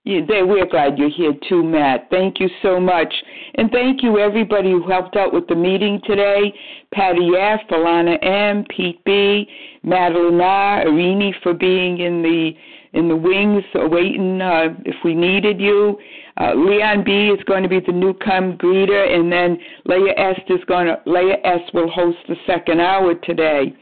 [0.04, 2.08] Yeah, we're glad you're here too, Matt.
[2.10, 3.12] Thank you so much.
[3.56, 6.54] And thank you everybody who helped out with the meeting today.
[6.94, 9.46] Patty F, Alana M, Pete B,
[9.82, 12.52] Madeline R, Irini for being in the
[12.98, 15.96] in the wings waiting uh, if we needed you.
[16.40, 20.58] Uh, Leon B is going to be the newcomer greeter, and then Leah S is
[20.66, 23.72] going to Leah S will host the second hour today.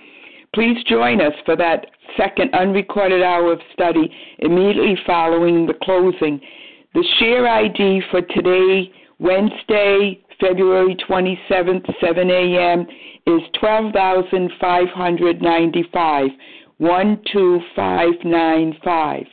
[0.55, 1.87] Please join us for that
[2.17, 6.39] second unrecorded hour of study immediately following the closing.
[6.95, 12.87] The share ID for today, Wednesday, February 27th, 7 a.m.,
[13.27, 16.31] is 12,595.
[16.79, 19.27] 12595.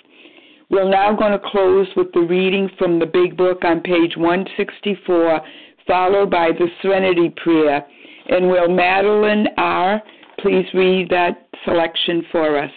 [0.70, 5.42] We're now going to close with the reading from the Big Book on page 164,
[5.86, 7.86] followed by the Serenity Prayer.
[8.30, 10.02] And will Madeline R.
[10.40, 12.72] please read that selection for us?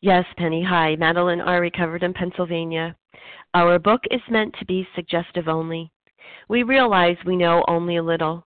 [0.00, 0.64] Yes, Penny.
[0.64, 1.60] Hi, Madeline R.
[1.60, 2.96] Recovered in Pennsylvania.
[3.54, 5.90] Our book is meant to be suggestive only.
[6.48, 8.45] We realize we know only a little.